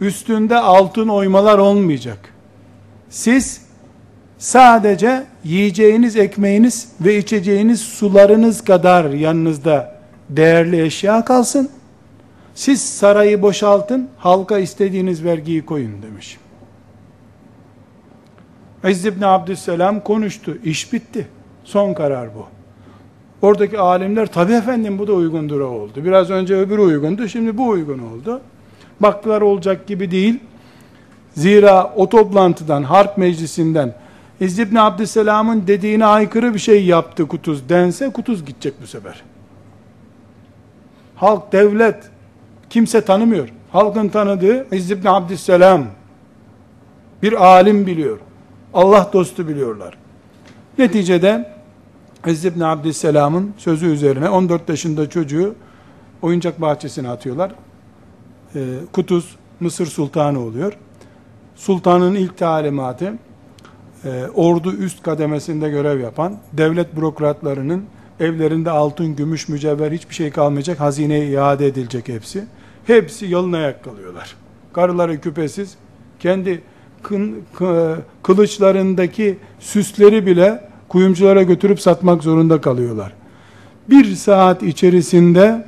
üstünde 0.01 0.57
altın 0.57 1.09
oymalar 1.09 1.59
olmayacak. 1.59 2.18
Siz 3.11 3.62
sadece 4.38 5.24
yiyeceğiniz 5.45 6.16
ekmeğiniz 6.16 6.88
ve 7.01 7.18
içeceğiniz 7.18 7.80
sularınız 7.80 8.64
kadar 8.64 9.11
yanınızda 9.11 10.01
değerli 10.30 10.82
eşya 10.82 11.24
kalsın. 11.24 11.70
Siz 12.55 12.82
sarayı 12.82 13.43
boşaltın, 13.43 14.09
halka 14.18 14.59
istediğiniz 14.59 15.24
vergiyi 15.24 15.66
koyun 15.66 16.03
demiş. 16.03 16.38
İzz 18.88 19.07
ibn 19.07 19.22
Abdüsselam 19.22 20.01
konuştu, 20.01 20.59
iş 20.64 20.93
bitti. 20.93 21.28
Son 21.64 21.95
karar 21.95 22.34
bu. 22.34 22.62
Oradaki 23.43 23.78
alimler 23.78 24.26
tabi 24.26 24.53
efendim 24.53 24.99
bu 24.99 25.07
da 25.07 25.12
uygundur 25.12 25.61
oldu. 25.61 26.05
Biraz 26.05 26.30
önce 26.30 26.57
öbürü 26.57 26.80
uygundu, 26.80 27.28
şimdi 27.28 27.59
bu 27.59 27.68
uygun 27.68 27.99
oldu. 27.99 28.40
Baktılar 29.01 29.40
olacak 29.40 29.86
gibi 29.86 30.11
değil. 30.11 30.40
Zira 31.34 31.93
o 31.97 32.09
toplantıdan, 32.09 32.82
harp 32.82 33.18
meclisinden 33.18 33.95
İzz 34.40 34.59
ibn 34.59 34.76
Abdüsselam'ın 34.76 35.66
dediğine 35.66 36.07
aykırı 36.07 36.55
bir 36.55 36.59
şey 36.59 36.84
yaptı 36.84 37.28
Kutuz 37.28 37.68
dense 37.68 38.11
Kutuz 38.11 38.45
gidecek 38.45 38.74
bu 38.82 38.86
sefer. 38.86 39.22
Halk, 41.16 41.53
devlet 41.53 41.97
kimse 42.70 43.01
tanımıyor. 43.01 43.49
Halkın 43.72 44.09
tanıdığı 44.09 44.76
İzz 44.76 44.90
ibn 44.90 45.07
Abdüsselam 45.07 45.84
bir 47.22 47.47
alim 47.47 47.86
biliyor. 47.86 48.18
Allah 48.74 49.11
dostu 49.12 49.49
biliyorlar. 49.49 49.99
Neticede 50.78 51.53
İzz 52.27 52.45
ibn 52.45 52.61
Abdüsselam'ın 52.61 53.55
sözü 53.57 53.87
üzerine 53.87 54.29
14 54.29 54.68
yaşında 54.68 55.11
çocuğu 55.11 55.55
oyuncak 56.23 56.61
bahçesine 56.61 57.09
atıyorlar. 57.09 57.55
Ee, 58.55 58.61
Kutuz 58.93 59.37
Mısır 59.61 59.87
Sultanı 59.87 60.41
oluyor. 60.41 60.73
Sultanın 61.55 62.14
ilk 62.14 62.39
talimatı 62.39 63.14
e, 64.05 64.25
ordu 64.35 64.73
üst 64.73 65.03
kademesinde 65.03 65.70
görev 65.70 66.01
yapan 66.01 66.39
devlet 66.53 66.97
bürokratlarının 66.97 67.85
evlerinde 68.20 68.70
altın, 68.70 69.16
gümüş, 69.16 69.49
mücevher 69.49 69.93
hiçbir 69.93 70.14
şey 70.14 70.31
kalmayacak. 70.31 70.81
Hazineye 70.81 71.27
iade 71.27 71.66
edilecek 71.66 72.09
hepsi. 72.09 72.45
Hepsi 72.87 73.27
yalın 73.27 73.53
ayak 73.53 73.85
kalıyorlar. 73.85 74.37
Karıları 74.73 75.20
küpesiz. 75.20 75.75
Kendi 76.20 76.62
kın, 77.03 77.43
kılıçlarındaki 78.23 79.39
süsleri 79.61 80.27
bile 80.27 80.72
kuyumculara 80.93 81.43
götürüp 81.43 81.80
satmak 81.80 82.22
zorunda 82.22 82.61
kalıyorlar. 82.61 83.12
Bir 83.90 84.14
saat 84.14 84.62
içerisinde 84.62 85.66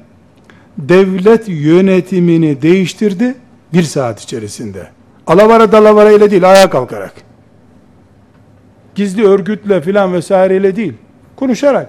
devlet 0.78 1.48
yönetimini 1.48 2.62
değiştirdi. 2.62 3.34
Bir 3.72 3.82
saat 3.82 4.20
içerisinde. 4.20 4.88
Alavara 5.26 5.72
dalavara 5.72 6.10
ile 6.10 6.30
değil, 6.30 6.50
ayağa 6.50 6.70
kalkarak. 6.70 7.12
Gizli 8.94 9.26
örgütle 9.26 9.80
filan 9.80 10.12
vesaireyle 10.12 10.76
değil. 10.76 10.92
Konuşarak. 11.36 11.88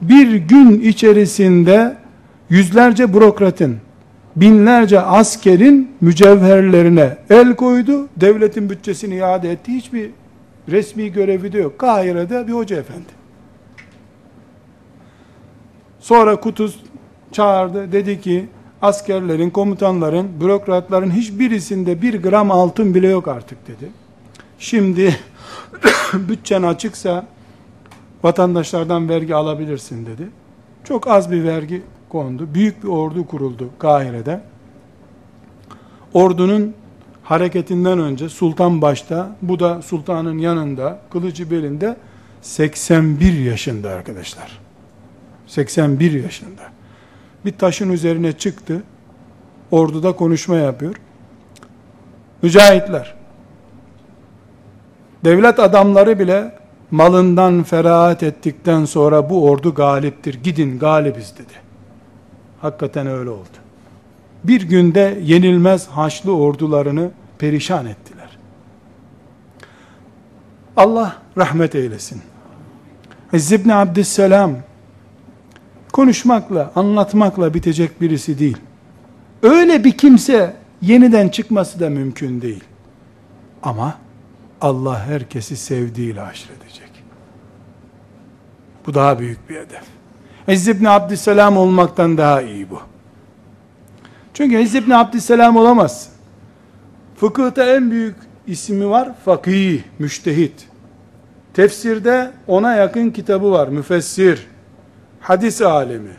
Bir 0.00 0.34
gün 0.34 0.80
içerisinde 0.80 1.96
yüzlerce 2.50 3.14
bürokratın, 3.14 3.76
binlerce 4.36 5.00
askerin 5.00 5.90
mücevherlerine 6.00 7.16
el 7.30 7.54
koydu. 7.54 8.08
Devletin 8.16 8.70
bütçesini 8.70 9.14
iade 9.14 9.52
etti. 9.52 9.72
Hiçbir 9.72 10.10
resmi 10.68 11.12
görevi 11.12 11.52
de 11.52 11.58
yok. 11.58 11.78
Kahire'de 11.78 12.46
bir 12.46 12.52
hoca 12.52 12.76
efendi. 12.76 13.16
Sonra 16.00 16.40
Kutuz 16.40 16.80
çağırdı. 17.32 17.92
Dedi 17.92 18.20
ki 18.20 18.48
askerlerin, 18.82 19.50
komutanların, 19.50 20.40
bürokratların 20.40 21.10
hiçbirisinde 21.10 22.02
bir 22.02 22.22
gram 22.22 22.50
altın 22.50 22.94
bile 22.94 23.08
yok 23.08 23.28
artık 23.28 23.68
dedi. 23.68 23.90
Şimdi 24.58 25.16
bütçen 26.14 26.62
açıksa 26.62 27.26
vatandaşlardan 28.22 29.08
vergi 29.08 29.34
alabilirsin 29.34 30.06
dedi. 30.06 30.28
Çok 30.84 31.08
az 31.08 31.30
bir 31.32 31.44
vergi 31.44 31.82
kondu. 32.08 32.54
Büyük 32.54 32.82
bir 32.82 32.88
ordu 32.88 33.26
kuruldu 33.26 33.70
Kahire'de. 33.78 34.40
Ordunun 36.14 36.74
hareketinden 37.26 37.98
önce 37.98 38.28
sultan 38.28 38.82
başta, 38.82 39.36
bu 39.42 39.60
da 39.60 39.82
sultanın 39.82 40.38
yanında, 40.38 40.98
kılıcı 41.10 41.50
belinde 41.50 41.96
81 42.42 43.38
yaşında 43.38 43.90
arkadaşlar. 43.90 44.58
81 45.46 46.22
yaşında. 46.22 46.62
Bir 47.44 47.52
taşın 47.52 47.90
üzerine 47.90 48.32
çıktı. 48.32 48.82
Orduda 49.70 50.12
konuşma 50.12 50.56
yapıyor. 50.56 50.94
Mücahitler, 52.42 53.14
devlet 55.24 55.58
adamları 55.58 56.18
bile 56.18 56.58
malından 56.90 57.62
ferahat 57.62 58.22
ettikten 58.22 58.84
sonra 58.84 59.30
bu 59.30 59.50
ordu 59.50 59.74
galiptir. 59.74 60.34
Gidin 60.42 60.78
galibiz 60.78 61.34
dedi. 61.38 61.54
Hakikaten 62.60 63.06
öyle 63.06 63.30
oldu. 63.30 63.65
Bir 64.46 64.62
günde 64.62 65.18
yenilmez 65.22 65.86
haçlı 65.86 66.36
ordularını 66.36 67.10
perişan 67.38 67.86
ettiler. 67.86 68.38
Allah 70.76 71.16
rahmet 71.38 71.74
eylesin. 71.74 72.22
İzz 73.32 73.52
ibn 73.52 73.68
Abdüsselam 73.68 74.52
konuşmakla, 75.92 76.72
anlatmakla 76.74 77.54
bitecek 77.54 78.00
birisi 78.00 78.38
değil. 78.38 78.56
Öyle 79.42 79.84
bir 79.84 79.98
kimse 79.98 80.56
yeniden 80.82 81.28
çıkması 81.28 81.80
da 81.80 81.90
mümkün 81.90 82.42
değil. 82.42 82.64
Ama 83.62 83.94
Allah 84.60 85.06
herkesi 85.06 85.56
sevdiğiyle 85.56 86.20
haşredecek. 86.20 86.90
Bu 88.86 88.94
daha 88.94 89.18
büyük 89.18 89.50
bir 89.50 89.54
hedef. 89.54 89.82
İzz 90.48 90.68
ibn 90.68 90.84
Abdüsselam 90.84 91.56
olmaktan 91.56 92.18
daha 92.18 92.42
iyi 92.42 92.70
bu. 92.70 92.80
Çünkü 94.36 94.56
İzz 94.60 94.74
ibn 94.74 94.90
Abdüsselam 94.90 95.56
olamaz. 95.56 96.08
Fıkıhta 97.16 97.76
en 97.76 97.90
büyük 97.90 98.16
ismi 98.46 98.90
var. 98.90 99.12
Fakih, 99.24 99.82
müştehit. 99.98 100.68
Tefsirde 101.54 102.30
ona 102.46 102.74
yakın 102.74 103.10
kitabı 103.10 103.50
var. 103.50 103.68
Müfessir, 103.68 104.46
hadis 105.20 105.62
alemi. 105.62 106.10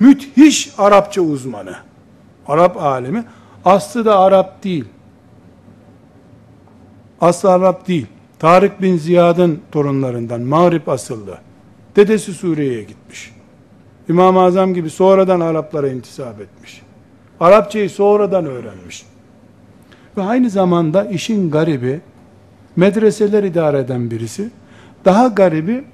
Müthiş 0.00 0.74
Arapça 0.78 1.20
uzmanı. 1.20 1.76
Arap 2.46 2.76
alemi. 2.76 3.24
Aslı 3.64 4.04
da 4.04 4.18
Arap 4.18 4.64
değil. 4.64 4.84
Aslı 7.20 7.52
Arap 7.52 7.88
değil. 7.88 8.06
Tarık 8.38 8.82
bin 8.82 8.96
Ziyad'ın 8.96 9.60
torunlarından. 9.72 10.40
Mağrib 10.40 10.86
asıllı. 10.86 11.38
Dedesi 11.96 12.34
Suriye'ye 12.34 12.82
gitmiş. 12.82 13.32
İmam-ı 14.08 14.40
Azam 14.40 14.74
gibi 14.74 14.90
sonradan 14.90 15.40
Araplara 15.40 15.88
intisap 15.88 16.40
etmiş. 16.40 16.87
Arapçayı 17.40 17.90
sonradan 17.90 18.46
öğrenmiş. 18.46 19.06
Ve 20.16 20.22
aynı 20.22 20.50
zamanda 20.50 21.04
işin 21.04 21.50
garibi, 21.50 22.00
medreseler 22.76 23.42
idare 23.42 23.78
eden 23.78 24.10
birisi, 24.10 24.50
daha 25.04 25.26
garibi 25.26 25.84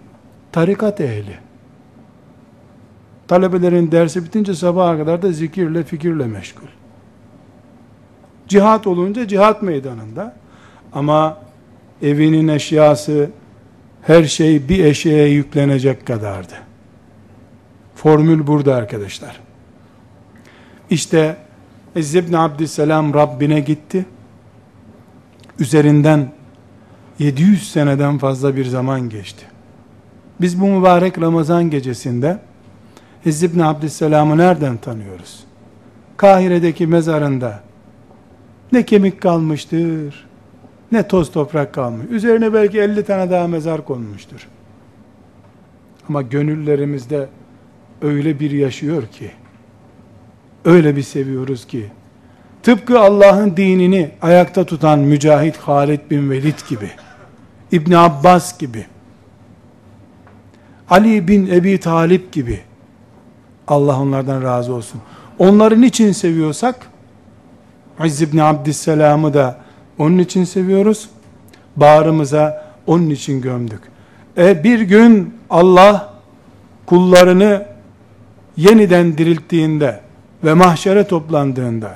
tarikat 0.52 1.00
ehli. 1.00 1.38
Talebelerin 3.28 3.92
dersi 3.92 4.24
bitince 4.24 4.54
sabaha 4.54 4.98
kadar 4.98 5.22
da 5.22 5.32
zikirle, 5.32 5.82
fikirle 5.82 6.26
meşgul. 6.26 6.66
Cihat 8.48 8.86
olunca 8.86 9.28
cihat 9.28 9.62
meydanında. 9.62 10.36
Ama 10.92 11.38
evinin 12.02 12.48
eşyası, 12.48 13.30
her 14.02 14.24
şey 14.24 14.68
bir 14.68 14.84
eşeğe 14.84 15.28
yüklenecek 15.28 16.06
kadardı. 16.06 16.54
Formül 17.94 18.46
burada 18.46 18.74
arkadaşlar. 18.74 19.43
İşte 20.90 21.36
İzz 21.96 22.14
ibn 22.14 22.32
Abdüsselam 22.32 23.14
Rabbine 23.14 23.60
gitti. 23.60 24.06
Üzerinden 25.58 26.32
700 27.18 27.72
seneden 27.72 28.18
fazla 28.18 28.56
bir 28.56 28.64
zaman 28.64 29.08
geçti. 29.08 29.46
Biz 30.40 30.60
bu 30.60 30.66
mübarek 30.66 31.20
Ramazan 31.20 31.70
gecesinde 31.70 32.38
İzz 33.24 33.42
ibn 33.42 33.60
Abdüsselam'ı 33.60 34.38
nereden 34.38 34.76
tanıyoruz? 34.76 35.44
Kahire'deki 36.16 36.86
mezarında 36.86 37.60
ne 38.72 38.86
kemik 38.86 39.22
kalmıştır, 39.22 40.26
ne 40.92 41.08
toz 41.08 41.32
toprak 41.32 41.74
kalmış. 41.74 42.06
Üzerine 42.10 42.52
belki 42.52 42.80
50 42.80 43.04
tane 43.04 43.30
daha 43.30 43.48
mezar 43.48 43.84
konmuştur. 43.84 44.48
Ama 46.08 46.22
gönüllerimizde 46.22 47.28
öyle 48.02 48.40
bir 48.40 48.50
yaşıyor 48.50 49.06
ki, 49.06 49.30
öyle 50.64 50.96
bir 50.96 51.02
seviyoruz 51.02 51.66
ki, 51.66 51.86
tıpkı 52.62 53.00
Allah'ın 53.00 53.56
dinini 53.56 54.10
ayakta 54.22 54.64
tutan 54.64 54.98
Mücahit 54.98 55.56
Halid 55.56 56.00
bin 56.10 56.30
Velid 56.30 56.68
gibi, 56.68 56.90
İbn 57.72 57.92
Abbas 57.92 58.58
gibi, 58.58 58.86
Ali 60.90 61.28
bin 61.28 61.46
Ebi 61.46 61.80
Talip 61.80 62.32
gibi, 62.32 62.60
Allah 63.68 64.00
onlardan 64.00 64.42
razı 64.42 64.74
olsun. 64.74 65.00
Onların 65.38 65.82
için 65.82 66.12
seviyorsak, 66.12 66.86
İzz 68.04 68.22
ibn 68.22 68.38
Abdüsselam'ı 68.38 69.34
da 69.34 69.60
onun 69.98 70.18
için 70.18 70.44
seviyoruz. 70.44 71.08
Bağrımıza 71.76 72.64
onun 72.86 73.10
için 73.10 73.40
gömdük. 73.40 73.80
E 74.38 74.64
bir 74.64 74.80
gün 74.80 75.34
Allah 75.50 76.14
kullarını 76.86 77.66
yeniden 78.56 79.18
dirilttiğinde 79.18 80.00
ve 80.44 80.54
mahşere 80.54 81.06
toplandığında 81.06 81.90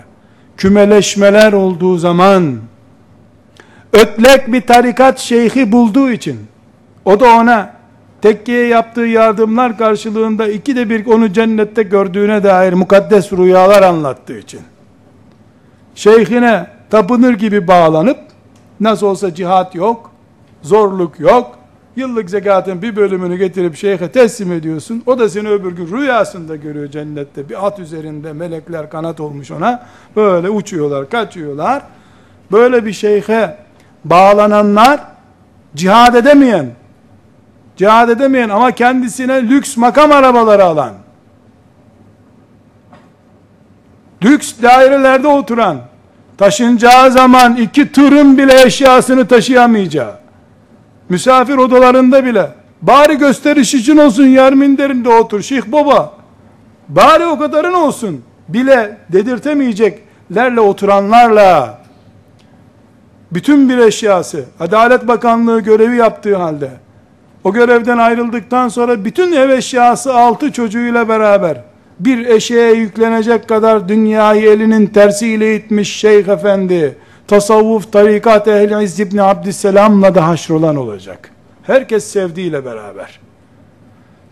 kümeleşmeler 0.56 1.52
olduğu 1.52 1.98
zaman 1.98 2.58
ötlek 3.92 4.52
bir 4.52 4.60
tarikat 4.60 5.18
şeyhi 5.18 5.72
bulduğu 5.72 6.10
için 6.10 6.38
o 7.04 7.20
da 7.20 7.26
ona 7.26 7.74
tekkiye 8.22 8.66
yaptığı 8.66 9.00
yardımlar 9.00 9.78
karşılığında 9.78 10.48
iki 10.48 10.76
de 10.76 10.90
bir 10.90 11.06
onu 11.06 11.32
cennette 11.32 11.82
gördüğüne 11.82 12.42
dair 12.42 12.72
mukaddes 12.72 13.32
rüyalar 13.32 13.82
anlattığı 13.82 14.38
için 14.38 14.60
şeyhine 15.94 16.66
tapınır 16.90 17.34
gibi 17.34 17.68
bağlanıp 17.68 18.18
nasıl 18.80 19.06
olsa 19.06 19.34
cihat 19.34 19.74
yok, 19.74 20.10
zorluk 20.62 21.20
yok. 21.20 21.57
Yıllık 21.96 22.30
zekatın 22.30 22.82
bir 22.82 22.96
bölümünü 22.96 23.36
getirip 23.36 23.76
şeyhe 23.76 24.12
teslim 24.12 24.52
ediyorsun. 24.52 25.02
O 25.06 25.18
da 25.18 25.28
seni 25.28 25.48
öbür 25.48 25.72
gün 25.72 25.96
rüyasında 25.96 26.56
görüyor 26.56 26.90
cennette. 26.90 27.48
Bir 27.48 27.66
at 27.66 27.78
üzerinde 27.78 28.32
melekler 28.32 28.90
kanat 28.90 29.20
olmuş 29.20 29.50
ona. 29.50 29.86
Böyle 30.16 30.50
uçuyorlar, 30.50 31.10
kaçıyorlar. 31.10 31.82
Böyle 32.52 32.86
bir 32.86 32.92
şeyhe 32.92 33.56
bağlananlar 34.04 35.00
cihad 35.74 36.14
edemeyen, 36.14 36.66
cihad 37.76 38.08
edemeyen 38.08 38.48
ama 38.48 38.70
kendisine 38.70 39.42
lüks 39.42 39.76
makam 39.76 40.12
arabaları 40.12 40.64
alan, 40.64 40.92
lüks 44.24 44.54
dairelerde 44.62 45.28
oturan, 45.28 45.80
taşınacağı 46.38 47.10
zaman 47.10 47.56
iki 47.56 47.92
tırın 47.92 48.38
bile 48.38 48.62
eşyasını 48.62 49.28
taşıyamayacağı, 49.28 50.14
misafir 51.08 51.56
odalarında 51.56 52.24
bile, 52.24 52.50
bari 52.82 53.18
gösteriş 53.18 53.74
için 53.74 53.96
olsun 53.96 54.26
yer 54.26 54.54
minderinde 54.54 55.08
otur. 55.08 55.42
Şeyh 55.42 55.62
baba, 55.66 56.14
bari 56.88 57.26
o 57.26 57.38
kadarın 57.38 57.72
olsun, 57.72 58.22
bile 58.48 58.98
dedirtemeyeceklerle 59.12 60.60
oturanlarla, 60.60 61.78
bütün 63.32 63.68
bir 63.68 63.78
eşyası, 63.78 64.44
Adalet 64.60 65.08
Bakanlığı 65.08 65.60
görevi 65.60 65.96
yaptığı 65.96 66.36
halde, 66.36 66.70
o 67.44 67.52
görevden 67.52 67.98
ayrıldıktan 67.98 68.68
sonra 68.68 69.04
bütün 69.04 69.32
ev 69.32 69.50
eşyası 69.50 70.14
altı 70.14 70.52
çocuğuyla 70.52 71.08
beraber, 71.08 71.62
bir 72.00 72.26
eşeğe 72.26 72.72
yüklenecek 72.72 73.48
kadar 73.48 73.88
dünyayı 73.88 74.50
elinin 74.50 74.86
tersiyle 74.86 75.56
itmiş 75.56 75.96
şeyh 75.96 76.28
efendi, 76.28 76.98
tasavvuf, 77.28 77.92
tarikat 77.92 78.48
ehli 78.48 78.84
İzz 78.84 79.00
ibn 79.00 79.18
Abdüsselam'la 79.18 80.14
da 80.14 80.28
haşrolan 80.28 80.76
olacak. 80.76 81.30
Herkes 81.62 82.04
sevdiğiyle 82.04 82.64
beraber. 82.64 83.20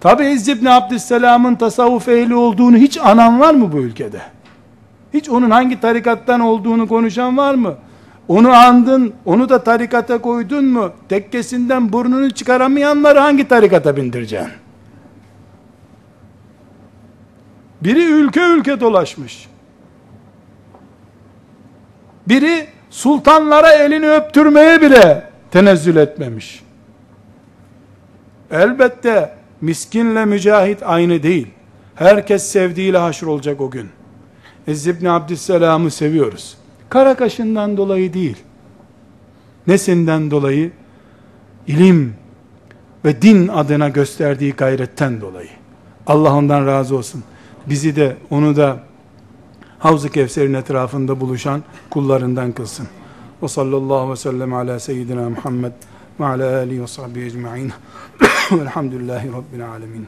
Tabi 0.01 0.27
İzz 0.27 0.49
ibn 0.49 0.67
Abdüsselam'ın 0.67 1.55
tasavvuf 1.55 2.09
ehli 2.09 2.35
olduğunu 2.35 2.77
hiç 2.77 2.99
anan 2.99 3.41
var 3.41 3.55
mı 3.55 3.73
bu 3.73 3.79
ülkede? 3.79 4.21
Hiç 5.15 5.29
onun 5.29 5.51
hangi 5.51 5.81
tarikattan 5.81 6.41
olduğunu 6.41 6.89
konuşan 6.89 7.37
var 7.37 7.55
mı? 7.55 7.75
Onu 8.29 8.53
andın, 8.53 9.15
onu 9.25 9.49
da 9.49 9.65
tarikata 9.65 10.19
koydun 10.19 10.65
mu? 10.65 10.91
Tekkesinden 11.09 11.93
burnunu 11.93 12.31
çıkaramayanları 12.31 13.19
hangi 13.19 13.49
tarikata 13.49 13.97
bindireceksin? 13.97 14.51
Biri 17.83 18.05
ülke 18.05 18.41
ülke 18.41 18.81
dolaşmış. 18.81 19.49
Biri 22.29 22.67
sultanlara 22.91 23.73
elini 23.73 24.11
öptürmeye 24.11 24.83
bile 24.83 25.31
tenezzül 25.51 25.97
etmemiş. 25.97 26.63
Elbette 28.51 29.35
miskinle 29.61 30.25
mücahit 30.25 30.83
aynı 30.83 31.23
değil. 31.23 31.47
Herkes 31.95 32.43
sevdiğiyle 32.43 32.99
haşr 32.99 33.27
olacak 33.27 33.61
o 33.61 33.71
gün. 33.71 33.89
İzz 34.67 34.87
ibn 34.87 35.07
Abdüsselam'ı 35.07 35.91
seviyoruz. 35.91 36.57
Kara 36.89 37.15
kaşından 37.15 37.77
dolayı 37.77 38.13
değil. 38.13 38.37
Nesinden 39.67 40.31
dolayı? 40.31 40.73
İlim 41.67 42.15
ve 43.05 43.23
din 43.23 43.49
adına 43.49 43.89
gösterdiği 43.89 44.53
gayretten 44.53 45.21
dolayı. 45.21 45.49
Allah 46.07 46.35
ondan 46.35 46.67
razı 46.67 46.97
olsun. 46.97 47.25
Bizi 47.67 47.97
de 47.97 48.17
onu 48.31 48.57
da 48.57 48.79
Havz-ı 49.79 50.11
Kevser'in 50.11 50.55
etrafında 50.55 51.21
buluşan 51.21 51.63
kullarından 51.91 52.53
kılsın. 52.53 52.89
Ve 53.43 53.49
sallallahu 53.49 54.11
ve 54.11 54.17
sellem 54.17 54.55
ala 54.55 54.81
seyyidina 54.81 55.31
Muhammed 55.31 55.73
ve 56.21 56.25
ala 56.25 56.57
alihi 56.57 56.83
ve 56.83 56.87
sahbihi 56.87 57.27
ecma'in. 57.27 57.73
Velhamdülillahi 58.53 59.33
Rabbil 59.33 59.69
alemin. 59.69 60.07